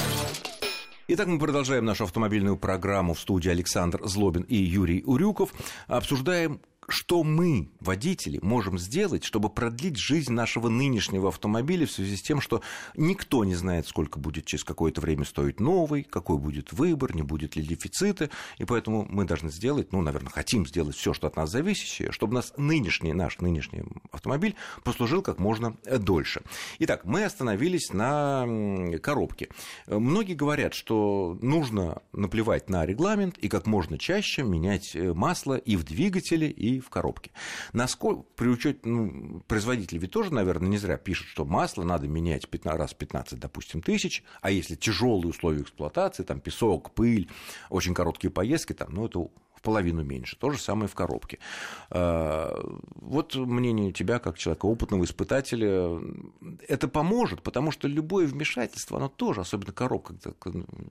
Итак, 1.08 1.26
мы 1.26 1.38
продолжаем 1.38 1.84
нашу 1.84 2.04
автомобильную 2.04 2.56
программу 2.56 3.14
в 3.14 3.20
студии 3.20 3.50
Александр 3.50 4.00
Злобин 4.04 4.42
и 4.42 4.56
Юрий 4.56 5.02
Урюков. 5.04 5.52
Обсуждаем 5.86 6.60
что 6.88 7.22
мы, 7.22 7.70
водители, 7.80 8.38
можем 8.42 8.78
сделать, 8.78 9.24
чтобы 9.24 9.48
продлить 9.48 9.96
жизнь 9.96 10.32
нашего 10.32 10.68
нынешнего 10.68 11.28
автомобиля 11.28 11.86
в 11.86 11.92
связи 11.92 12.16
с 12.16 12.22
тем, 12.22 12.40
что 12.40 12.62
никто 12.96 13.44
не 13.44 13.54
знает, 13.54 13.86
сколько 13.86 14.18
будет 14.18 14.46
через 14.46 14.64
какое-то 14.64 15.00
время 15.00 15.24
стоить 15.24 15.60
новый, 15.60 16.02
какой 16.02 16.38
будет 16.38 16.72
выбор, 16.72 17.14
не 17.14 17.22
будет 17.22 17.56
ли 17.56 17.62
дефицита, 17.62 18.30
и 18.58 18.64
поэтому 18.64 19.06
мы 19.08 19.24
должны 19.24 19.50
сделать, 19.50 19.92
ну, 19.92 20.00
наверное, 20.02 20.30
хотим 20.30 20.66
сделать 20.66 20.96
все, 20.96 21.14
что 21.14 21.26
от 21.26 21.36
нас 21.36 21.50
зависящее, 21.50 22.12
чтобы 22.12 22.34
нас 22.34 22.52
нынешний, 22.56 23.12
наш 23.12 23.38
нынешний 23.38 23.84
автомобиль 24.10 24.56
послужил 24.82 25.22
как 25.22 25.38
можно 25.38 25.76
дольше. 25.84 26.42
Итак, 26.80 27.04
мы 27.04 27.24
остановились 27.24 27.92
на 27.92 28.46
коробке. 29.02 29.48
Многие 29.86 30.34
говорят, 30.34 30.74
что 30.74 31.38
нужно 31.40 32.02
наплевать 32.12 32.68
на 32.68 32.84
регламент 32.86 33.38
и 33.38 33.48
как 33.48 33.66
можно 33.66 33.98
чаще 33.98 34.42
менять 34.42 34.94
э, 34.94 35.12
масло 35.12 35.56
и 35.56 35.76
в 35.76 35.84
двигателе, 35.84 36.50
и 36.50 36.71
в 36.80 36.90
коробке. 36.90 37.30
Насколько, 37.72 38.22
при 38.36 38.48
учете, 38.48 38.80
ну, 38.84 39.42
производители 39.46 39.98
ведь 39.98 40.10
тоже, 40.10 40.32
наверное, 40.32 40.68
не 40.68 40.78
зря 40.78 40.96
пишут, 40.96 41.28
что 41.28 41.44
масло 41.44 41.84
надо 41.84 42.08
менять 42.08 42.48
15, 42.48 42.78
раз 42.78 42.94
15, 42.94 43.38
допустим, 43.38 43.82
тысяч, 43.82 44.24
а 44.40 44.50
если 44.50 44.74
тяжелые 44.74 45.30
условия 45.30 45.62
эксплуатации, 45.62 46.22
там 46.22 46.40
песок, 46.40 46.92
пыль, 46.92 47.30
очень 47.70 47.94
короткие 47.94 48.30
поездки, 48.30 48.72
там, 48.72 48.88
ну, 48.92 49.06
это 49.06 49.28
половину 49.62 50.02
меньше. 50.02 50.36
То 50.36 50.50
же 50.50 50.58
самое 50.58 50.88
в 50.88 50.94
коробке. 50.94 51.38
А, 51.90 52.58
вот 52.96 53.34
мнение 53.34 53.92
тебя, 53.92 54.18
как 54.18 54.38
человека 54.38 54.66
опытного 54.66 55.04
испытателя, 55.04 56.00
это 56.68 56.88
поможет, 56.88 57.42
потому 57.42 57.70
что 57.70 57.88
любое 57.88 58.26
вмешательство, 58.26 58.98
оно 58.98 59.08
тоже, 59.08 59.40
особенно 59.40 59.72
коробка, 59.72 60.14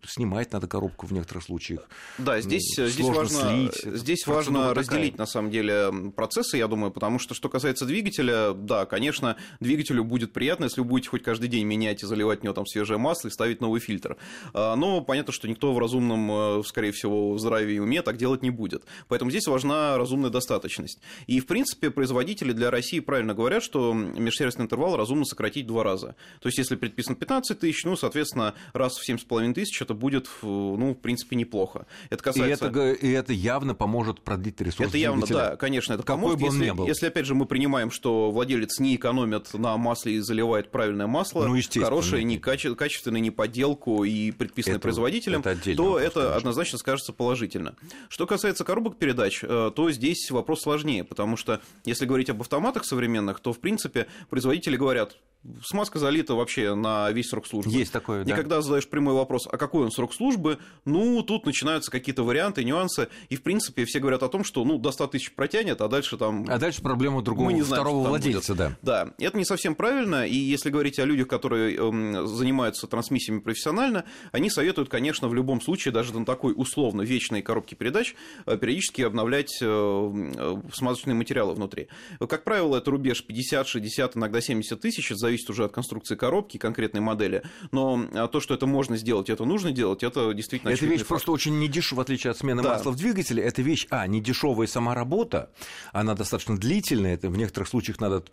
снимать 0.06 0.51
надо 0.54 0.68
коробку 0.68 1.06
в 1.06 1.13
некоторых 1.13 1.44
случаях. 1.44 1.88
Да, 2.18 2.42
здесь, 2.42 2.75
здесь 2.78 3.06
важно, 3.08 3.50
слить, 3.50 3.98
здесь 3.98 4.25
важно 4.25 4.74
разделить, 4.74 5.18
на 5.18 5.25
самом 5.25 5.51
деле, 5.51 6.12
процессы, 6.16 6.58
я 6.58 6.68
думаю, 6.68 6.92
потому 6.92 7.20
что, 7.20 7.34
что 7.34 7.50
касается 7.50 7.86
двигателя, 7.86 8.54
да, 8.54 8.86
конечно, 8.86 9.38
двигателю 9.60 10.04
будет 10.04 10.34
приятно, 10.34 10.66
если 10.66 10.82
вы 10.82 10.88
будете 10.88 11.10
хоть 11.10 11.24
каждый 11.24 11.50
день 11.50 11.66
менять 11.66 12.04
и 12.04 12.06
заливать 12.06 12.42
в 12.42 12.44
него 12.44 12.54
там 12.54 12.66
свежее 12.66 12.98
масло 12.98 13.28
и 13.28 13.32
ставить 13.32 13.62
новый 13.62 13.82
фильтр. 13.82 14.18
А, 14.54 14.75
но 14.75 15.01
понятно, 15.01 15.34
что 15.34 15.48
никто 15.48 15.74
в 15.74 15.80
разумном, 15.80 16.60
э, 16.60 16.63
скорее 16.66 16.92
всего, 16.92 17.38
здравии 17.38 17.75
и 17.75 17.80
уме 17.80 18.01
так 18.01 18.18
делать 18.18 18.42
не 18.42 18.50
будет 18.50 18.61
будет. 18.62 18.84
Поэтому 19.08 19.32
здесь 19.32 19.48
важна 19.48 19.98
разумная 19.98 20.30
достаточность. 20.30 21.00
И, 21.25 21.39
в 21.39 21.48
принципе, 21.48 21.89
производители 21.89 22.51
для 22.51 22.70
России 22.70 23.00
правильно 23.00 23.34
говорят, 23.34 23.63
что 23.63 23.91
межсервисный 23.94 24.65
интервал 24.65 24.96
разумно 24.96 25.25
сократить 25.25 25.65
в 25.65 25.70
два 25.70 25.84
раза. 25.84 26.15
То 26.41 26.48
есть, 26.48 26.60
если 26.60 26.75
предписано 26.75 27.15
15 27.15 27.60
тысяч, 27.60 27.84
ну, 27.86 27.96
соответственно, 27.96 28.53
раз 28.74 28.98
в 29.00 29.10
7,5 29.10 29.53
тысяч 29.53 29.82
это 29.82 29.96
будет, 29.96 30.30
ну, 30.44 30.91
в 30.94 31.01
принципе, 31.01 31.36
неплохо. 31.36 31.88
Это 32.12 32.24
касается... 32.24 32.65
и, 32.65 32.70
это, 32.70 32.91
и 32.91 33.10
это 33.10 33.34
явно 33.34 33.74
поможет 33.74 34.22
продлить 34.22 34.62
ресурс 34.62 34.89
Это 34.89 34.98
явно, 34.98 35.25
да, 35.25 35.56
конечно, 35.56 35.94
это 35.94 36.03
Какой 36.03 36.22
поможет. 36.22 36.39
Бы 36.39 36.48
он 36.48 36.53
если, 36.53 36.65
ни 36.65 36.72
был. 36.72 36.88
если, 36.88 37.08
опять 37.08 37.25
же, 37.25 37.34
мы 37.34 37.48
принимаем, 37.48 37.89
что 37.89 38.30
владелец 38.30 38.80
не 38.80 38.96
экономит 38.96 39.53
на 39.56 39.75
масле 39.77 40.13
и 40.13 40.20
заливает 40.20 40.70
правильное 40.70 41.08
масло, 41.08 41.48
ну, 41.48 41.60
хорошее, 41.82 42.24
не 42.24 42.38
каче... 42.38 42.75
качественное, 42.75 43.22
не 43.22 43.32
подделку 43.32 44.03
и 44.03 44.30
предписанное 44.32 44.75
это, 44.75 44.84
производителем, 44.84 45.41
это 45.41 45.75
то 45.75 45.98
это 45.98 46.36
однозначно 46.36 46.77
скажется 46.77 47.13
положительно. 47.13 47.75
Что 48.10 48.27
касается 48.27 48.50
касается 48.51 48.65
коробок 48.65 48.98
передач, 48.98 49.43
э, 49.43 49.72
то 49.74 49.91
здесь 49.91 50.29
вопрос 50.29 50.63
сложнее, 50.63 51.05
потому 51.05 51.38
что 51.38 51.62
если 51.86 52.05
говорить 52.05 52.29
об 52.29 52.41
автоматах 52.41 52.83
современных, 52.83 53.40
то, 53.40 53.53
в 53.53 53.59
принципе, 53.59 54.07
производители 54.29 54.75
говорят, 54.75 55.16
смазка 55.64 56.00
залита 56.00 56.36
вообще 56.36 56.75
на 56.75 57.12
весь 57.12 57.30
срок 57.30 57.48
службы. 57.48 57.72
Есть 57.72 57.92
такое, 57.92 58.24
да. 58.24 58.34
И 58.34 58.36
когда 58.36 58.62
задаешь 58.62 58.88
прямой 58.88 59.14
вопрос, 59.14 59.48
а 59.51 59.58
какой 59.58 59.84
он 59.84 59.92
срок 59.92 60.14
службы, 60.14 60.60
ну, 60.86 61.22
тут 61.24 61.46
начинаются 61.46 61.90
какие-то 61.90 62.24
варианты, 62.24 62.64
нюансы, 62.64 63.08
и, 63.30 63.36
в 63.36 63.44
принципе, 63.44 63.86
все 63.86 64.00
говорят 64.00 64.24
о 64.24 64.30
том, 64.30 64.44
что, 64.44 64.64
ну, 64.64 64.77
до 64.77 64.92
100 64.92 65.08
тысяч 65.08 65.34
протянет, 65.34 65.82
а 65.82 65.88
дальше 65.88 66.18
там... 66.18 66.46
А 66.48 66.58
дальше 66.58 66.82
проблема 66.82 67.22
другого, 67.22 67.48
Мы 67.48 67.54
не 67.54 67.64
знаем, 67.64 67.84
второго 67.84 68.08
владельца, 68.08 68.54
будет. 68.54 68.77
да. 68.82 69.06
Да, 69.06 69.14
это 69.18 69.38
не 69.38 69.46
совсем 69.46 69.75
правильно, 69.75 70.27
и 70.27 70.36
если 70.36 70.70
говорить 70.70 71.00
о 71.00 71.06
людях, 71.06 71.27
которые 71.27 71.75
э, 71.75 72.25
занимаются 72.27 72.88
трансмиссиями 72.88 73.40
профессионально, 73.40 74.06
они 74.32 74.50
советуют, 74.50 74.90
конечно, 74.90 75.27
в 75.27 75.34
любом 75.34 75.62
случае, 75.62 75.92
даже 75.92 76.18
на 76.18 76.25
такой 76.25 76.54
условно 76.56 77.01
вечной 77.01 77.42
коробке 77.42 77.75
передач, 77.75 78.16
э, 78.46 78.58
периодически 78.58 79.01
обновлять 79.01 79.58
э, 79.62 79.66
э, 79.66 80.62
смазочные 80.74 81.16
материалы 81.16 81.54
внутри. 81.54 81.88
Как 82.20 82.44
правило, 82.44 82.77
это 82.77 82.92
рубеж 82.92 83.25
50, 83.25 83.68
60, 83.68 84.18
иногда 84.18 84.42
70 84.42 84.80
тысяч, 84.80 85.12
это 85.12 85.30
зависит 85.31 85.50
уже 85.50 85.63
от 85.63 85.72
конструкции 85.72 86.15
коробки, 86.15 86.57
конкретной 86.57 87.01
модели. 87.01 87.44
Но 87.72 88.05
а, 88.13 88.27
то, 88.27 88.39
что 88.41 88.53
это 88.53 88.65
можно 88.67 88.98
сделать, 88.98 89.29
это 89.29 89.46
нужно 89.46 89.72
делать, 89.72 90.03
это 90.03 90.33
действительно 90.33 90.72
Это 90.72 90.85
вещь 90.85 91.00
факт. 91.00 91.09
просто 91.09 91.31
очень 91.31 91.57
недешевая, 91.59 92.00
в 92.00 92.01
отличие 92.01 92.31
от 92.31 92.37
смены 92.37 92.61
да. 92.61 92.74
масла 92.74 92.91
в 92.91 92.98
двигателе. 92.98 93.44
Это 93.44 93.61
вещь, 93.61 93.87
а, 93.89 94.05
не 94.07 94.20
дешевая 94.22 94.67
сама 94.67 94.94
работа, 94.94 95.51
она 95.94 96.15
достаточно 96.15 96.57
длительная, 96.57 97.13
это 97.13 97.29
в 97.29 97.37
некоторых 97.37 97.70
случаях 97.70 98.00
надо 98.00 98.24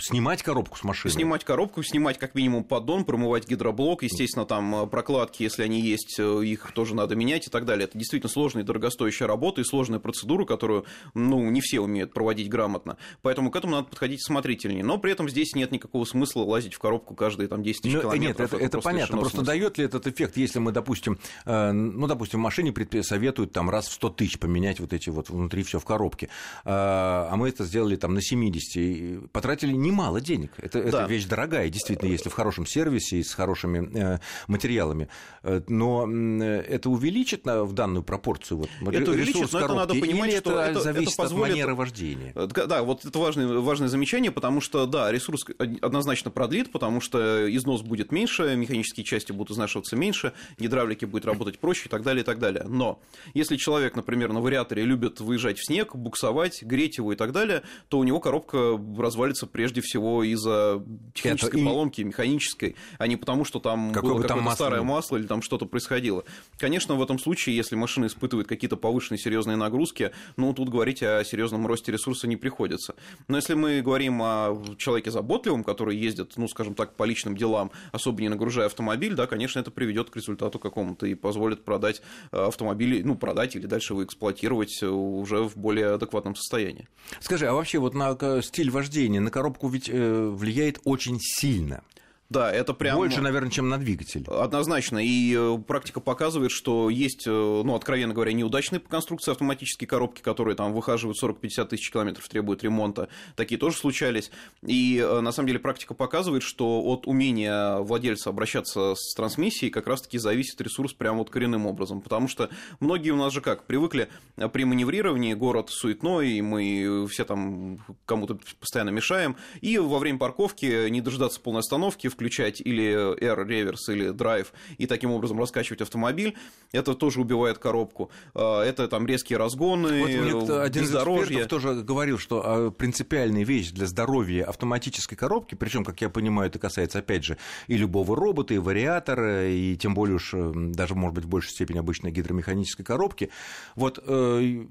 снимать 0.00 0.42
коробку 0.42 0.78
с 0.78 0.84
машины. 0.84 1.12
Снимать 1.12 1.44
коробку, 1.44 1.82
снимать 1.82 2.18
как 2.18 2.34
минимум 2.34 2.64
поддон, 2.64 3.04
промывать 3.04 3.48
гидроблок, 3.48 4.02
естественно, 4.02 4.46
там 4.46 4.74
а, 4.74 4.86
прокладки, 4.86 5.42
если 5.42 5.62
они 5.62 5.80
есть, 5.80 6.16
э, 6.18 6.44
их 6.44 6.72
тоже 6.72 6.94
надо 6.94 7.16
менять 7.16 7.46
и 7.46 7.50
так 7.50 7.66
далее. 7.66 7.84
Это 7.84 7.98
действительно 7.98 8.30
сложная 8.30 8.62
и 8.62 8.66
дорогостоящая 8.66 9.28
работа 9.28 9.60
и 9.60 9.64
сложная 9.64 9.98
процедура, 9.98 10.44
которую, 10.44 10.86
ну, 11.14 11.50
не 11.50 11.60
все 11.60 11.80
умеют 11.80 12.14
проводить 12.14 12.48
грамотно. 12.48 12.96
Поэтому 13.22 13.50
к 13.50 13.56
этому 13.56 13.74
надо 13.74 13.88
подходить 13.88 14.24
смотрительнее. 14.24 14.84
Но 14.84 14.98
при 14.98 15.12
этом 15.12 15.28
здесь 15.28 15.54
нет 15.54 15.72
никакого 15.72 16.04
смысла 16.04 16.45
лазить 16.46 16.74
в 16.74 16.78
коробку 16.78 17.14
каждые 17.14 17.48
там 17.48 17.62
10 17.62 17.82
тысяч 17.82 17.94
ну, 17.94 18.00
километров. 18.00 18.28
Нет, 18.28 18.40
это, 18.40 18.56
это, 18.56 18.64
это 18.64 18.80
понятно. 18.80 19.18
Просто 19.18 19.42
дает 19.42 19.78
ли 19.78 19.84
этот 19.84 20.06
эффект, 20.06 20.36
если 20.36 20.58
мы, 20.58 20.72
допустим, 20.72 21.18
э, 21.44 21.72
ну, 21.72 22.06
допустим, 22.06 22.40
в 22.40 22.42
машине 22.42 22.74
советуют 23.02 23.52
там 23.52 23.70
раз 23.70 23.88
в 23.88 23.92
100 23.92 24.10
тысяч 24.10 24.38
поменять 24.38 24.80
вот 24.80 24.92
эти 24.92 25.10
вот 25.10 25.30
внутри 25.30 25.62
все 25.62 25.78
в 25.78 25.84
коробке, 25.84 26.26
э, 26.26 26.28
а 26.64 27.34
мы 27.36 27.48
это 27.48 27.64
сделали 27.64 27.96
там 27.96 28.14
на 28.14 28.22
70, 28.22 28.76
и 28.76 29.20
потратили 29.32 29.72
немало 29.72 30.20
денег. 30.20 30.52
Это, 30.58 30.82
да. 30.82 30.88
это 30.88 31.04
вещь 31.04 31.24
дорогая, 31.24 31.68
действительно, 31.68 32.08
если 32.08 32.28
в 32.28 32.34
хорошем 32.34 32.66
сервисе 32.66 33.18
и 33.18 33.22
с 33.22 33.32
хорошими 33.32 33.88
э, 33.94 34.18
материалами. 34.46 35.08
Но 35.42 36.06
это 36.06 36.90
увеличит 36.90 37.44
на, 37.46 37.64
в 37.64 37.72
данную 37.72 38.02
пропорцию 38.02 38.58
вот, 38.58 38.94
это 38.94 39.10
увеличит, 39.10 39.52
но 39.52 39.60
это 39.60 39.74
надо 39.74 39.94
понимать, 39.94 40.30
Или 40.30 40.38
что 40.38 40.60
это, 40.60 40.70
это 40.70 40.80
зависит 40.80 41.12
это 41.14 41.22
позволит... 41.22 41.44
от 41.44 41.50
манеры 41.50 41.74
вождения. 41.74 42.32
Да, 42.34 42.82
вот 42.82 43.04
это 43.04 43.18
важное, 43.18 43.46
важное 43.58 43.88
замечание, 43.88 44.30
потому 44.30 44.60
что, 44.60 44.86
да, 44.86 45.10
ресурс 45.12 45.44
однозначно 45.58 46.30
продлит, 46.36 46.70
потому 46.70 47.00
что 47.00 47.46
износ 47.56 47.80
будет 47.80 48.12
меньше, 48.12 48.56
механические 48.56 49.04
части 49.04 49.32
будут 49.32 49.52
изнашиваться 49.52 49.96
меньше, 49.96 50.34
гидравлики 50.58 51.06
будет 51.06 51.24
работать 51.24 51.58
проще 51.58 51.86
и 51.86 51.88
так 51.88 52.02
далее, 52.02 52.20
и 52.20 52.26
так 52.26 52.38
далее. 52.38 52.64
Но 52.68 53.00
если 53.32 53.56
человек, 53.56 53.96
например, 53.96 54.34
на 54.34 54.42
вариаторе 54.42 54.84
любит 54.84 55.18
выезжать 55.20 55.58
в 55.58 55.64
снег, 55.64 55.96
буксовать, 55.96 56.62
греть 56.62 56.98
его 56.98 57.14
и 57.14 57.16
так 57.16 57.32
далее, 57.32 57.62
то 57.88 57.98
у 57.98 58.04
него 58.04 58.20
коробка 58.20 58.78
развалится 58.98 59.46
прежде 59.46 59.80
всего 59.80 60.22
из-за 60.24 60.84
технической 61.14 61.62
Это 61.62 61.70
поломки, 61.70 62.02
механической, 62.02 62.76
а 62.98 63.06
не 63.06 63.16
потому, 63.16 63.46
что 63.46 63.58
там 63.58 63.92
Какое 63.92 64.12
было 64.12 64.22
какое-то 64.22 64.42
масло 64.42 64.64
старое 64.66 64.82
масло 64.82 65.16
или 65.16 65.26
там 65.26 65.40
что-то 65.40 65.64
происходило. 65.64 66.22
Конечно, 66.58 66.96
в 66.96 67.02
этом 67.02 67.18
случае, 67.18 67.56
если 67.56 67.76
машина 67.76 68.06
испытывает 68.06 68.46
какие-то 68.46 68.76
повышенные 68.76 69.18
серьезные 69.18 69.56
нагрузки, 69.56 70.10
ну, 70.36 70.52
тут 70.52 70.68
говорить 70.68 71.02
о 71.02 71.24
серьезном 71.24 71.66
росте 71.66 71.92
ресурса 71.92 72.28
не 72.28 72.36
приходится. 72.36 72.94
Но 73.26 73.38
если 73.38 73.54
мы 73.54 73.80
говорим 73.80 74.20
о 74.20 74.62
человеке 74.76 75.10
заботливом, 75.10 75.64
который 75.64 75.96
ездит, 75.96 76.25
ну, 76.36 76.48
скажем 76.48 76.74
так, 76.74 76.94
по 76.94 77.04
личным 77.04 77.36
делам, 77.36 77.70
особо 77.92 78.20
не 78.20 78.28
нагружая 78.28 78.66
автомобиль, 78.66 79.14
да, 79.14 79.26
конечно, 79.26 79.60
это 79.60 79.70
приведет 79.70 80.10
к 80.10 80.16
результату 80.16 80.58
какому-то 80.58 81.06
и 81.06 81.14
позволит 81.14 81.64
продать 81.64 82.02
э, 82.32 82.46
автомобиль, 82.46 83.04
ну, 83.04 83.14
продать 83.14 83.56
или 83.56 83.66
дальше 83.66 83.92
его 83.92 84.04
эксплуатировать 84.04 84.82
э, 84.82 84.86
уже 84.86 85.42
в 85.42 85.56
более 85.56 85.94
адекватном 85.94 86.34
состоянии. 86.34 86.88
Скажи, 87.20 87.46
а 87.46 87.52
вообще 87.52 87.78
вот 87.78 87.94
на 87.94 88.16
стиль 88.42 88.70
вождения, 88.70 89.20
на 89.20 89.30
коробку 89.30 89.68
ведь 89.68 89.88
э, 89.88 90.28
влияет 90.28 90.80
очень 90.84 91.18
сильно 91.20 91.82
Да, 92.28 92.52
это 92.52 92.74
прям... 92.74 92.96
Больше, 92.96 93.20
наверное, 93.20 93.50
чем 93.50 93.68
на 93.68 93.78
двигатель. 93.78 94.24
Однозначно. 94.26 94.98
И 94.98 95.32
э, 95.36 95.58
практика 95.64 96.00
показывает, 96.00 96.50
что 96.50 96.90
есть, 96.90 97.24
э, 97.26 97.30
ну, 97.30 97.74
откровенно 97.76 98.14
говоря, 98.14 98.32
неудачные 98.32 98.80
по 98.80 98.88
конструкции 98.88 99.30
автоматические 99.30 99.86
коробки, 99.86 100.22
которые 100.22 100.56
там 100.56 100.72
выхаживают 100.72 101.22
40-50 101.22 101.66
тысяч 101.66 101.92
километров, 101.92 102.28
требуют 102.28 102.64
ремонта. 102.64 103.08
Такие 103.36 103.58
тоже 103.58 103.76
случались. 103.76 104.32
И 104.62 104.98
э, 104.98 105.20
на 105.20 105.30
самом 105.30 105.46
деле 105.46 105.60
практика 105.60 105.94
показывает, 105.94 106.42
что 106.42 106.82
от 106.82 107.06
умения 107.06 107.76
владельца 107.76 108.30
обращаться 108.30 108.94
с 108.96 109.14
трансмиссией 109.14 109.70
как 109.70 109.86
раз-таки 109.86 110.18
зависит 110.18 110.60
ресурс 110.60 110.94
прямо 110.94 111.18
вот 111.18 111.30
коренным 111.30 111.64
образом. 111.64 112.00
Потому 112.00 112.26
что 112.26 112.50
многие 112.80 113.10
у 113.10 113.16
нас 113.16 113.32
же 113.32 113.40
как, 113.40 113.66
привыкли 113.66 114.08
при 114.52 114.64
маневрировании, 114.64 115.34
город 115.34 115.70
суетной, 115.70 116.40
мы 116.40 117.06
все 117.08 117.24
там 117.24 117.78
кому-то 118.04 118.36
постоянно 118.58 118.90
мешаем, 118.90 119.36
и 119.60 119.78
во 119.78 120.00
время 120.00 120.18
парковки 120.18 120.88
не 120.88 121.00
дожидаться 121.00 121.40
полной 121.40 121.60
остановки, 121.60 122.08
включать 122.16 122.60
или 122.60 122.92
R 123.22 123.46
реверс, 123.46 123.88
или 123.90 124.08
драйв, 124.10 124.52
и 124.78 124.86
таким 124.86 125.10
образом 125.10 125.38
раскачивать 125.38 125.82
автомобиль, 125.82 126.34
это 126.72 126.94
тоже 126.94 127.20
убивает 127.20 127.58
коробку. 127.58 128.10
А, 128.34 128.62
это 128.62 128.88
там 128.88 129.06
резкие 129.06 129.38
разгоны, 129.38 130.00
вот 130.00 130.08
мне 130.08 130.62
один 130.62 130.84
из 130.84 130.94
экспертов 130.94 131.48
тоже 131.48 131.82
говорил, 131.82 132.18
что 132.18 132.42
а, 132.44 132.70
принципиальная 132.70 133.44
вещь 133.44 133.70
для 133.70 133.86
здоровья 133.86 134.44
автоматической 134.44 135.16
коробки, 135.16 135.54
причем, 135.54 135.84
как 135.84 136.00
я 136.00 136.08
понимаю, 136.08 136.48
это 136.48 136.58
касается, 136.58 137.00
опять 137.00 137.24
же, 137.24 137.36
и 137.66 137.76
любого 137.76 138.16
робота, 138.16 138.54
и 138.54 138.58
вариатора, 138.58 139.48
и 139.48 139.76
тем 139.76 139.94
более 139.94 140.16
уж 140.16 140.34
даже, 140.34 140.94
может 140.94 141.14
быть, 141.14 141.24
в 141.24 141.28
большей 141.28 141.50
степени 141.50 141.78
обычной 141.78 142.10
гидромеханической 142.10 142.84
коробки. 142.84 143.30
Вот 143.74 144.02
э, 144.02 144.66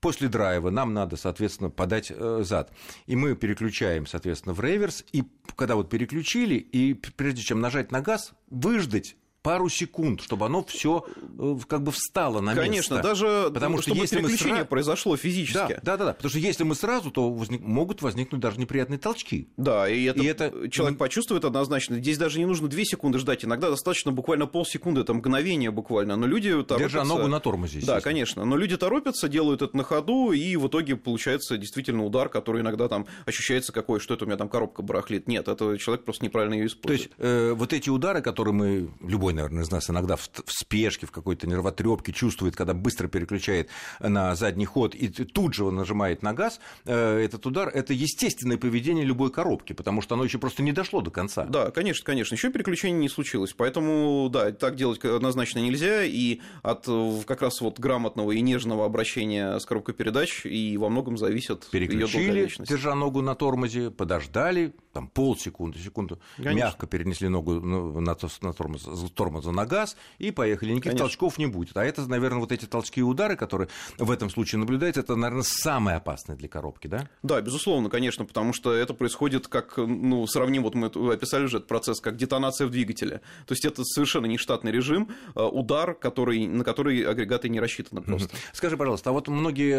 после 0.00 0.28
драйва 0.28 0.70
нам 0.70 0.94
надо, 0.94 1.16
соответственно, 1.16 1.70
подать 1.70 2.12
э, 2.14 2.40
зад. 2.42 2.72
И 3.06 3.16
мы 3.16 3.34
переключаем, 3.34 4.06
соответственно, 4.06 4.54
в 4.54 4.60
реверс. 4.60 5.04
И 5.12 5.24
когда 5.56 5.76
вот 5.76 5.90
переключили, 5.90 6.54
и 6.54 6.85
прежде 6.94 7.42
чем 7.42 7.60
нажать 7.60 7.92
на 7.92 8.00
газ, 8.00 8.32
выждать 8.48 9.16
пару 9.46 9.68
секунд, 9.68 10.22
чтобы 10.22 10.46
оно 10.46 10.64
все 10.64 11.06
э, 11.38 11.56
как 11.68 11.84
бы 11.84 11.92
встало 11.92 12.40
на 12.40 12.52
Конечно, 12.52 12.72
место. 12.72 12.94
Конечно, 12.96 13.08
даже 13.08 13.50
потому 13.54 13.80
что 13.80 13.94
если 13.94 14.16
переключение 14.16 14.56
сра... 14.62 14.64
произошло 14.64 15.16
физически. 15.16 15.78
Да, 15.84 15.96
да, 15.96 16.04
да, 16.04 16.12
потому 16.14 16.30
что 16.30 16.40
если 16.40 16.64
мы 16.64 16.74
сразу, 16.74 17.12
то 17.12 17.30
возник... 17.30 17.60
могут 17.60 18.02
возникнуть 18.02 18.40
даже 18.40 18.58
неприятные 18.58 18.98
толчки. 18.98 19.48
Да, 19.56 19.88
и 19.88 20.02
это, 20.02 20.20
и 20.20 20.26
это 20.26 20.68
человек 20.68 20.98
почувствует 20.98 21.44
однозначно. 21.44 22.00
Здесь 22.00 22.18
даже 22.18 22.40
не 22.40 22.44
нужно 22.44 22.66
2 22.66 22.80
секунды 22.82 23.20
ждать, 23.20 23.44
иногда 23.44 23.70
достаточно 23.70 24.10
буквально 24.10 24.46
полсекунды, 24.48 25.02
это 25.02 25.14
мгновение 25.14 25.70
буквально. 25.70 26.16
Но 26.16 26.26
люди 26.26 26.50
торопятся... 26.50 26.78
Держа 26.78 27.04
ногу 27.04 27.28
на 27.28 27.38
тормозе, 27.38 27.78
Да, 27.86 28.00
конечно. 28.00 28.44
Но 28.44 28.56
люди 28.56 28.76
торопятся, 28.76 29.28
делают 29.28 29.62
это 29.62 29.76
на 29.76 29.84
ходу, 29.84 30.32
и 30.32 30.56
в 30.56 30.66
итоге 30.66 30.96
получается 30.96 31.56
действительно 31.56 32.04
удар, 32.04 32.28
который 32.28 32.62
иногда 32.62 32.88
там 32.88 33.06
ощущается 33.26 33.72
какой, 33.72 34.00
что 34.00 34.14
это 34.14 34.24
у 34.24 34.26
меня 34.26 34.38
там 34.38 34.48
коробка 34.48 34.82
барахлит. 34.82 35.28
Нет, 35.28 35.46
это 35.46 35.78
человек 35.78 36.04
просто 36.04 36.24
неправильно 36.24 36.54
ее 36.54 36.66
использует. 36.66 37.14
То 37.16 37.22
есть 37.22 37.50
э, 37.50 37.52
вот 37.52 37.72
эти 37.72 37.90
удары, 37.90 38.22
которые 38.22 38.52
мы, 38.52 38.90
любой 39.00 39.35
наверное, 39.36 39.62
из 39.62 39.70
нас 39.70 39.88
иногда 39.88 40.16
в, 40.16 40.28
в 40.28 40.52
спешке, 40.52 41.06
в 41.06 41.12
какой-то 41.12 41.46
нервотрепке 41.46 42.12
чувствует, 42.12 42.56
когда 42.56 42.74
быстро 42.74 43.08
переключает 43.08 43.68
на 44.00 44.34
задний 44.34 44.66
ход 44.66 44.94
и 44.94 45.08
тут 45.08 45.54
же 45.54 45.64
он 45.64 45.76
нажимает 45.76 46.22
на 46.22 46.32
газ, 46.32 46.60
э, 46.84 47.18
этот 47.18 47.46
удар, 47.46 47.68
это 47.68 47.92
естественное 47.92 48.58
поведение 48.58 49.04
любой 49.04 49.30
коробки, 49.30 49.72
потому 49.72 50.02
что 50.02 50.14
оно 50.14 50.24
еще 50.24 50.38
просто 50.38 50.62
не 50.62 50.72
дошло 50.72 51.00
до 51.00 51.10
конца. 51.10 51.44
Да, 51.44 51.70
конечно, 51.70 52.04
конечно. 52.04 52.34
Еще 52.34 52.50
переключение 52.50 52.98
не 52.98 53.08
случилось. 53.08 53.52
Поэтому, 53.52 54.28
да, 54.32 54.52
так 54.52 54.76
делать 54.76 55.04
однозначно 55.04 55.60
нельзя. 55.60 56.04
И 56.04 56.40
от 56.62 56.86
как 57.26 57.42
раз 57.42 57.60
вот 57.60 57.78
грамотного 57.78 58.32
и 58.32 58.40
нежного 58.40 58.84
обращения 58.84 59.58
с 59.58 59.66
коробкой 59.66 59.94
передач 59.94 60.44
и 60.44 60.76
во 60.76 60.88
многом 60.88 61.16
зависит 61.16 61.66
Переключили, 61.70 62.50
держа 62.60 62.94
ногу 62.94 63.22
на 63.22 63.34
тормозе, 63.34 63.90
подождали, 63.90 64.74
там 64.92 65.08
полсекунды, 65.08 65.78
секунду, 65.78 66.18
конечно. 66.36 66.56
мягко 66.56 66.86
перенесли 66.86 67.28
ногу 67.28 67.60
на, 67.60 68.00
на 68.00 68.52
тормоз, 68.52 68.84
тормоза 69.26 69.50
на 69.52 69.66
газ 69.66 69.96
и 70.18 70.30
поехали. 70.30 70.70
Никаких 70.70 70.92
Конечно. 70.92 71.06
толчков 71.06 71.38
не 71.38 71.46
будет. 71.46 71.76
А 71.76 71.84
это, 71.84 72.08
наверное, 72.08 72.40
вот 72.40 72.52
эти 72.52 72.66
толчки 72.66 73.00
и 73.00 73.02
удары, 73.02 73.36
которые 73.36 73.68
в 73.98 74.10
этом 74.10 74.30
случае 74.30 74.60
наблюдаются, 74.60 75.00
это, 75.00 75.16
наверное, 75.16 75.42
самое 75.42 75.96
опасное 75.96 76.36
для 76.36 76.48
коробки, 76.48 76.86
да? 76.86 77.08
Да, 77.22 77.40
безусловно, 77.40 77.90
конечно, 77.90 78.24
потому 78.24 78.52
что 78.52 78.72
это 78.72 78.94
происходит 78.94 79.48
как, 79.48 79.76
ну, 79.76 80.26
сравним, 80.26 80.62
вот 80.62 80.74
мы 80.74 80.86
описали 81.12 81.44
уже 81.44 81.58
этот 81.58 81.68
процесс, 81.68 82.00
как 82.00 82.16
детонация 82.16 82.66
в 82.66 82.70
двигателе. 82.70 83.20
То 83.46 83.52
есть 83.54 83.64
это 83.64 83.82
совершенно 83.84 84.26
нештатный 84.26 84.70
режим, 84.70 85.10
э, 85.34 85.42
удар, 85.42 85.94
который, 85.94 86.46
на 86.46 86.64
который 86.64 87.02
агрегаты 87.02 87.48
не 87.48 87.60
рассчитаны 87.60 88.02
просто. 88.02 88.34
Скажи, 88.52 88.76
пожалуйста, 88.76 89.10
а 89.10 89.12
вот 89.12 89.28
многие 89.28 89.76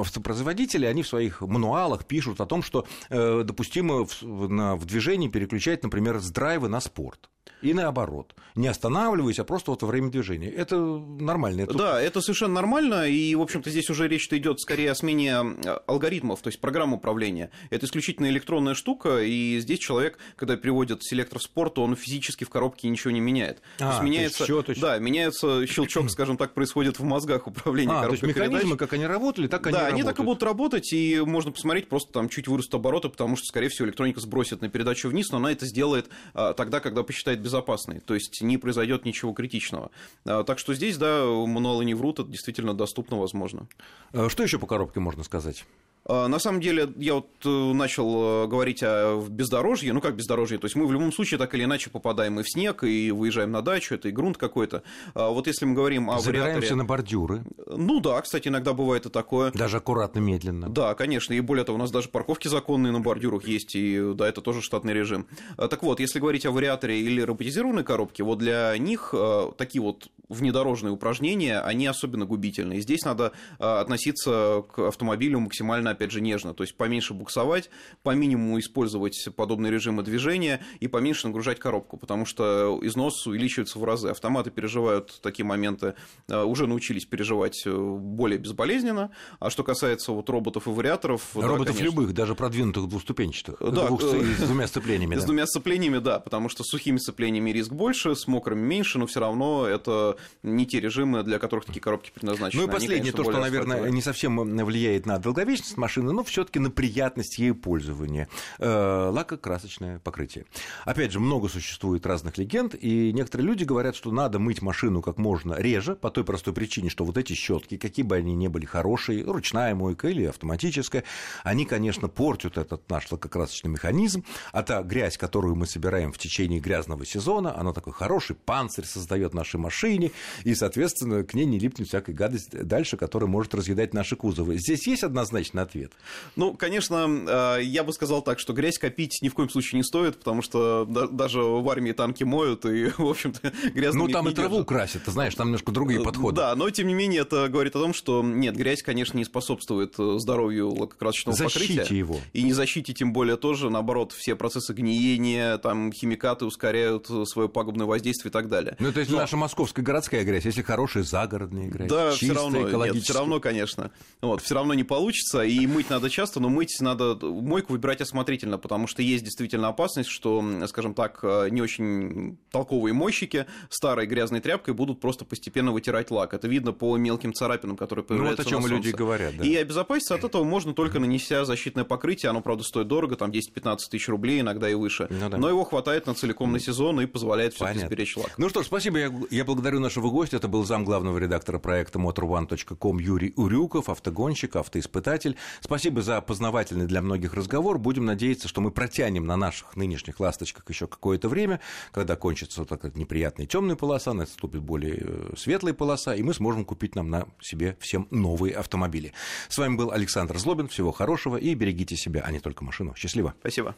автопроизводители, 0.00 0.86
они 0.86 1.02
в 1.02 1.08
своих 1.08 1.40
мануалах 1.40 2.04
пишут 2.04 2.40
о 2.40 2.46
том, 2.46 2.62
что 2.62 2.86
э, 3.08 3.42
допустимо 3.44 4.04
в, 4.04 4.22
в 4.22 4.84
движении 4.84 5.28
переключать, 5.28 5.82
например, 5.82 6.20
с 6.20 6.30
драйва 6.30 6.68
на 6.68 6.80
спорт 6.80 7.30
и 7.62 7.74
наоборот. 7.74 8.34
Не 8.54 8.68
останавливаясь, 8.68 9.38
а 9.38 9.44
просто 9.44 9.70
вот 9.70 9.82
во 9.82 9.88
время 9.88 10.10
движения. 10.10 10.48
Это 10.50 10.76
нормально. 10.76 11.62
Это... 11.62 11.74
Да, 11.74 12.02
это 12.02 12.20
совершенно 12.20 12.54
нормально, 12.54 13.08
и, 13.08 13.34
в 13.34 13.40
общем-то, 13.40 13.70
здесь 13.70 13.88
уже 13.88 14.08
речь 14.08 14.28
идет 14.30 14.60
скорее 14.60 14.90
о 14.90 14.94
смене 14.94 15.38
алгоритмов, 15.86 16.42
то 16.42 16.48
есть 16.48 16.60
программ 16.60 16.92
управления. 16.92 17.50
Это 17.70 17.86
исключительно 17.86 18.26
электронная 18.26 18.74
штука, 18.74 19.22
и 19.22 19.58
здесь 19.60 19.78
человек, 19.78 20.18
когда 20.36 20.56
переводит 20.56 21.02
селектор 21.04 21.38
в 21.38 21.42
спорт, 21.42 21.78
он 21.78 21.96
физически 21.96 22.44
в 22.44 22.50
коробке 22.50 22.88
ничего 22.88 23.12
не 23.12 23.20
меняет. 23.20 23.62
А, 23.76 23.78
то 23.78 23.88
есть 23.90 24.02
меняется, 24.02 24.46
то 24.46 24.64
есть 24.68 24.80
да, 24.80 24.98
меняется 24.98 25.66
щелчок, 25.66 26.10
скажем 26.10 26.36
так, 26.36 26.54
происходит 26.54 26.98
в 26.98 27.04
мозгах 27.04 27.46
управления 27.46 27.92
а, 27.92 28.02
коробкой 28.02 28.18
то 28.18 28.26
есть 28.26 28.36
механизмы, 28.36 28.60
передач. 28.60 28.78
как 28.78 28.92
они 28.94 29.06
работали, 29.06 29.46
так 29.46 29.66
они 29.66 29.72
Да, 29.74 29.78
работают. 29.80 30.00
они 30.00 30.08
так 30.08 30.20
и 30.20 30.22
будут 30.24 30.42
работать, 30.42 30.92
и 30.92 31.20
можно 31.20 31.52
посмотреть, 31.52 31.88
просто 31.88 32.12
там 32.12 32.28
чуть 32.28 32.48
вырастут 32.48 32.74
обороты, 32.74 33.08
потому 33.08 33.36
что, 33.36 33.46
скорее 33.46 33.68
всего, 33.68 33.86
электроника 33.86 34.20
сбросит 34.20 34.60
на 34.62 34.68
передачу 34.68 35.08
вниз, 35.08 35.30
но 35.30 35.38
она 35.38 35.52
это 35.52 35.66
сделает 35.66 36.08
а, 36.34 36.54
тогда, 36.54 36.80
когда 36.80 37.02
посчитает 37.02 37.41
безопасной 37.42 38.00
то 38.00 38.14
есть 38.14 38.40
не 38.42 38.58
произойдет 38.58 39.04
ничего 39.04 39.32
критичного. 39.32 39.90
А, 40.24 40.44
так 40.44 40.58
что 40.58 40.74
здесь, 40.74 40.96
да, 40.96 41.24
мануалы 41.24 41.84
не 41.84 41.94
врут, 41.94 42.20
это 42.20 42.28
действительно 42.28 42.74
доступно, 42.74 43.18
возможно. 43.18 43.68
А 44.12 44.28
что 44.28 44.42
еще 44.42 44.58
по 44.58 44.66
коробке 44.66 45.00
можно 45.00 45.24
сказать? 45.24 45.64
А, 46.04 46.28
на 46.28 46.38
самом 46.38 46.60
деле, 46.60 46.92
я 46.96 47.14
вот 47.14 47.28
э, 47.44 47.48
начал 47.48 48.44
э, 48.44 48.46
говорить 48.48 48.82
о 48.82 49.24
бездорожье, 49.28 49.92
ну 49.92 50.00
как 50.00 50.16
бездорожье, 50.16 50.58
то 50.58 50.66
есть 50.66 50.74
мы 50.74 50.86
в 50.86 50.92
любом 50.92 51.12
случае 51.12 51.38
так 51.38 51.54
или 51.54 51.64
иначе 51.64 51.90
попадаем 51.90 52.40
и 52.40 52.42
в 52.42 52.50
снег, 52.50 52.82
и 52.82 53.10
выезжаем 53.12 53.52
на 53.52 53.62
дачу, 53.62 53.94
это 53.94 54.08
и 54.08 54.10
грунт 54.10 54.36
какой-то. 54.36 54.82
Вот 55.14 55.46
если 55.46 55.64
мы 55.64 55.74
говорим 55.74 56.10
о 56.10 56.18
Забираемся 56.18 56.56
вариаторе... 56.56 56.76
на 56.76 56.84
бордюры. 56.84 57.44
Ну 57.66 58.00
да, 58.00 58.20
кстати, 58.20 58.48
иногда 58.48 58.72
бывает 58.72 59.06
и 59.06 59.10
такое. 59.10 59.52
Даже 59.52 59.76
аккуратно, 59.76 60.18
медленно. 60.18 60.68
Да, 60.68 60.94
конечно, 60.94 61.34
и 61.34 61.40
более 61.40 61.64
того, 61.64 61.76
у 61.76 61.80
нас 61.80 61.90
даже 61.90 62.08
парковки 62.08 62.48
законные 62.48 62.92
на 62.92 63.00
бордюрах 63.00 63.46
есть, 63.46 63.74
и 63.76 64.12
да, 64.14 64.28
это 64.28 64.40
тоже 64.40 64.60
штатный 64.60 64.94
режим. 64.94 65.26
Так 65.56 65.82
вот, 65.82 66.00
если 66.00 66.18
говорить 66.18 66.46
о 66.46 66.50
вариаторе 66.50 67.00
или 67.00 67.20
роботизированной 67.20 67.84
коробке, 67.84 68.24
вот 68.24 68.38
для 68.38 68.76
них 68.78 69.10
э, 69.12 69.50
такие 69.56 69.82
вот 69.82 70.08
внедорожные 70.28 70.92
упражнения, 70.92 71.60
они 71.60 71.86
особенно 71.86 72.24
губительны. 72.24 72.74
И 72.74 72.80
здесь 72.80 73.04
надо 73.04 73.32
относиться 73.58 74.64
к 74.72 74.78
автомобилю 74.88 75.40
максимально 75.40 75.91
опять 75.92 76.10
же, 76.10 76.20
нежно. 76.20 76.54
То 76.54 76.62
есть 76.62 76.76
поменьше 76.76 77.14
буксовать, 77.14 77.70
по 78.02 78.14
минимуму 78.14 78.58
использовать 78.58 79.28
подобные 79.36 79.72
режимы 79.72 80.02
движения 80.02 80.60
и 80.80 80.88
поменьше 80.88 81.26
нагружать 81.26 81.58
коробку, 81.58 81.96
потому 81.96 82.26
что 82.26 82.78
износ 82.82 83.26
увеличивается 83.26 83.78
в 83.78 83.84
разы. 83.84 84.08
Автоматы 84.08 84.50
переживают 84.50 85.20
такие 85.22 85.44
моменты, 85.44 85.94
э, 86.28 86.42
уже 86.42 86.66
научились 86.66 87.04
переживать 87.04 87.62
э, 87.66 87.72
более 87.72 88.38
безболезненно. 88.38 89.10
А 89.38 89.50
что 89.50 89.64
касается 89.64 90.12
вот 90.12 90.28
роботов 90.28 90.66
и 90.66 90.70
вариаторов... 90.70 91.30
Роботов 91.34 91.76
да, 91.78 91.84
любых, 91.84 92.12
даже 92.12 92.34
продвинутых 92.34 92.88
двуступенчатых. 92.88 93.56
Да, 93.60 93.86
двух, 93.86 94.02
с 94.02 94.42
двумя 94.42 94.66
сцеплениями. 94.66 95.16
С 95.22 95.24
двумя 95.24 95.46
сцеплениями, 95.46 95.98
да, 95.98 96.18
потому 96.18 96.48
что 96.48 96.64
с 96.64 96.68
сухими 96.68 96.96
сцеплениями 96.96 97.50
риск 97.50 97.70
больше, 97.70 98.16
с 98.16 98.26
мокрыми 98.26 98.60
меньше, 98.60 98.98
но 98.98 99.06
все 99.06 99.20
равно 99.20 99.66
это 99.66 100.16
не 100.42 100.66
те 100.66 100.80
режимы, 100.80 101.22
для 101.22 101.38
которых 101.38 101.64
такие 101.64 101.80
коробки 101.80 102.10
предназначены. 102.12 102.62
Ну 102.62 102.68
и 102.68 102.72
последнее, 102.72 103.12
то, 103.12 103.22
что, 103.22 103.38
наверное, 103.38 103.90
не 103.90 104.02
совсем 104.02 104.36
влияет 104.64 105.06
на 105.06 105.18
долговечность 105.18 105.76
машины, 105.82 106.12
но 106.12 106.22
все-таки 106.22 106.60
на 106.60 106.70
приятность 106.70 107.38
ей 107.38 107.52
пользования. 107.52 108.28
Э, 108.58 109.10
лакокрасочное 109.10 109.98
покрытие. 109.98 110.46
Опять 110.84 111.12
же, 111.12 111.18
много 111.20 111.48
существует 111.48 112.06
разных 112.06 112.38
легенд, 112.38 112.74
и 112.74 113.12
некоторые 113.12 113.48
люди 113.48 113.64
говорят, 113.64 113.96
что 113.96 114.12
надо 114.12 114.38
мыть 114.38 114.62
машину 114.62 115.02
как 115.02 115.18
можно 115.18 115.54
реже, 115.54 115.96
по 115.96 116.10
той 116.10 116.24
простой 116.24 116.54
причине, 116.54 116.88
что 116.88 117.04
вот 117.04 117.18
эти 117.18 117.32
щетки, 117.32 117.76
какие 117.76 118.04
бы 118.04 118.16
они 118.16 118.34
ни 118.34 118.46
были 118.46 118.64
хорошие, 118.64 119.24
ручная 119.24 119.74
мойка 119.74 120.08
или 120.08 120.24
автоматическая, 120.24 121.02
они, 121.42 121.64
конечно, 121.64 122.08
портят 122.08 122.58
этот 122.58 122.88
наш 122.88 123.10
лакокрасочный 123.10 123.70
механизм, 123.70 124.24
а 124.52 124.62
та 124.62 124.82
грязь, 124.82 125.18
которую 125.18 125.56
мы 125.56 125.66
собираем 125.66 126.12
в 126.12 126.18
течение 126.18 126.60
грязного 126.60 127.04
сезона, 127.04 127.58
она 127.58 127.72
такой 127.72 127.92
хороший 127.92 128.36
панцирь 128.36 128.84
создает 128.84 129.34
нашей 129.34 129.58
машине, 129.58 130.12
и, 130.44 130.54
соответственно, 130.54 131.24
к 131.24 131.34
ней 131.34 131.46
не 131.46 131.58
липнет 131.58 131.88
всякая 131.88 132.12
гадость 132.12 132.50
дальше, 132.50 132.96
которая 132.96 133.28
может 133.28 133.54
разъедать 133.54 133.94
наши 133.94 134.14
кузовы. 134.14 134.58
Здесь 134.58 134.86
есть 134.86 135.02
однозначный 135.02 135.62
ответ? 135.72 135.92
Ну, 136.36 136.54
конечно, 136.54 137.56
э, 137.58 137.62
я 137.62 137.84
бы 137.84 137.92
сказал 137.92 138.22
так, 138.22 138.38
что 138.38 138.52
грязь 138.52 138.78
копить 138.78 139.18
ни 139.22 139.28
в 139.28 139.34
коем 139.34 139.48
случае 139.48 139.78
не 139.78 139.84
стоит, 139.84 140.18
потому 140.18 140.42
что 140.42 140.84
даже 140.84 141.42
в 141.42 141.68
армии 141.68 141.92
танки 141.92 142.24
моют, 142.24 142.64
и, 142.64 142.86
в 142.96 143.06
общем-то, 143.06 143.52
грязно 143.74 144.04
Ну, 144.04 144.08
там 144.08 144.28
и 144.28 144.34
траву 144.34 144.64
красят, 144.64 145.04
ты 145.04 145.10
знаешь, 145.10 145.34
там 145.34 145.48
немножко 145.48 145.72
другие 145.72 146.00
э, 146.00 146.04
подходы. 146.04 146.36
Да, 146.36 146.54
но, 146.54 146.70
тем 146.70 146.88
не 146.88 146.94
менее, 146.94 147.22
это 147.22 147.48
говорит 147.48 147.74
о 147.76 147.80
том, 147.80 147.94
что, 147.94 148.22
нет, 148.22 148.56
грязь, 148.56 148.82
конечно, 148.82 149.16
не 149.16 149.24
способствует 149.24 149.94
э, 149.98 150.18
здоровью 150.18 150.70
лакокрасочного 150.72 151.36
Защите 151.36 151.80
покрытия. 151.80 151.96
его. 151.96 152.20
И 152.32 152.42
не 152.42 152.52
защите, 152.52 152.92
тем 152.92 153.12
более, 153.12 153.36
тоже, 153.36 153.70
наоборот, 153.70 154.12
все 154.12 154.36
процессы 154.36 154.72
гниения, 154.72 155.58
там, 155.58 155.92
химикаты 155.92 156.44
ускоряют 156.44 157.08
свое 157.28 157.48
пагубное 157.48 157.86
воздействие 157.86 158.30
и 158.30 158.32
так 158.32 158.48
далее. 158.48 158.76
Ну, 158.78 158.92
то 158.92 159.00
есть 159.00 159.10
Но... 159.10 159.18
наша 159.18 159.36
московская 159.36 159.82
городская 159.82 160.24
грязь, 160.24 160.44
если 160.44 160.62
хорошая 160.62 161.02
загородная 161.02 161.68
грязь, 161.68 161.88
Да, 161.88 162.12
чистая, 162.12 162.30
все 162.30 162.34
равно, 162.34 162.68
экологическая. 162.68 163.12
все 163.12 163.18
равно, 163.18 163.40
конечно. 163.40 163.90
Вот, 164.20 164.42
все 164.42 164.54
равно 164.54 164.74
не 164.74 164.84
получится, 164.84 165.42
и 165.42 165.61
мыть 165.66 165.90
надо 165.90 166.10
часто, 166.10 166.40
но 166.40 166.48
мыть 166.48 166.76
надо, 166.80 167.16
мойку 167.20 167.72
выбирать 167.72 168.00
осмотрительно, 168.00 168.58
потому 168.58 168.86
что 168.86 169.02
есть 169.02 169.24
действительно 169.24 169.68
опасность, 169.68 170.08
что, 170.10 170.42
скажем 170.66 170.94
так, 170.94 171.22
не 171.50 171.60
очень 171.62 172.38
толковые 172.50 172.92
мойщики 172.94 173.46
старой 173.70 174.06
грязной 174.06 174.40
тряпкой 174.40 174.74
будут 174.74 175.00
просто 175.00 175.24
постепенно 175.24 175.72
вытирать 175.72 176.10
лак. 176.10 176.34
Это 176.34 176.48
видно 176.48 176.72
по 176.72 176.96
мелким 176.96 177.32
царапинам, 177.32 177.76
которые 177.76 178.04
появляются 178.04 178.42
Ну, 178.42 178.44
вот 178.44 178.46
о 178.46 178.50
чем 178.50 178.62
на 178.62 178.68
солнце. 178.68 178.86
люди 178.88 178.96
говорят, 178.96 179.36
да. 179.36 179.44
И 179.44 179.54
обезопаситься 179.56 180.14
от 180.14 180.24
этого 180.24 180.44
можно 180.44 180.74
только 180.74 180.98
нанеся 180.98 181.44
защитное 181.44 181.84
покрытие, 181.84 182.30
оно, 182.30 182.40
правда, 182.40 182.64
стоит 182.64 182.88
дорого, 182.88 183.16
там 183.16 183.30
10-15 183.30 183.78
тысяч 183.90 184.08
рублей, 184.08 184.40
иногда 184.40 184.68
и 184.70 184.74
выше, 184.74 185.06
Ну 185.10 185.28
да. 185.30 185.36
но 185.36 185.48
его 185.48 185.64
хватает 185.64 186.06
на 186.06 186.14
целиком 186.14 186.52
на 186.52 186.58
сезон 186.60 187.00
и 187.00 187.06
позволяет 187.06 187.54
все 187.54 187.64
Понятно. 187.64 187.88
сберечь 187.88 188.16
лак. 188.16 188.32
Ну 188.38 188.48
что 188.48 188.62
ж, 188.62 188.66
спасибо. 188.66 188.98
Я, 188.98 189.12
я 189.30 189.44
благодарю 189.44 189.80
нашего 189.80 190.10
гостя. 190.10 190.36
Это 190.36 190.48
был 190.48 190.64
зам 190.64 190.84
главного 190.84 191.18
редактора 191.18 191.58
проекта 191.58 191.98
motor1.com 191.98 192.98
Юрий 192.98 193.32
Урюков, 193.36 193.88
автогонщик, 193.88 194.56
автоиспытатель. 194.56 195.36
Спасибо 195.60 196.02
за 196.02 196.20
познавательный 196.20 196.86
для 196.86 197.02
многих 197.02 197.34
разговор. 197.34 197.78
Будем 197.78 198.04
надеяться, 198.04 198.48
что 198.48 198.60
мы 198.60 198.70
протянем 198.70 199.26
на 199.26 199.36
наших 199.36 199.76
нынешних 199.76 200.20
ласточках 200.20 200.68
еще 200.68 200.86
какое-то 200.86 201.28
время, 201.28 201.60
когда 201.90 202.16
кончится 202.16 202.60
вот 202.60 202.68
такая 202.68 202.92
неприятная 202.94 203.46
темная 203.46 203.76
полоса, 203.76 204.12
наступит 204.12 204.62
более 204.62 204.96
э, 205.00 205.34
светлая 205.36 205.74
полоса, 205.74 206.14
и 206.14 206.22
мы 206.22 206.34
сможем 206.34 206.64
купить 206.64 206.94
нам 206.94 207.10
на 207.10 207.26
себе 207.40 207.76
всем 207.80 208.08
новые 208.10 208.54
автомобили. 208.54 209.12
С 209.48 209.58
вами 209.58 209.76
был 209.76 209.90
Александр 209.90 210.38
Злобин. 210.38 210.68
Всего 210.68 210.92
хорошего 210.92 211.36
и 211.36 211.54
берегите 211.54 211.96
себя, 211.96 212.22
а 212.24 212.32
не 212.32 212.40
только 212.40 212.64
машину. 212.64 212.94
Счастливо. 212.96 213.34
Спасибо. 213.40 213.74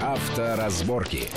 Авторазборки. 0.00 1.28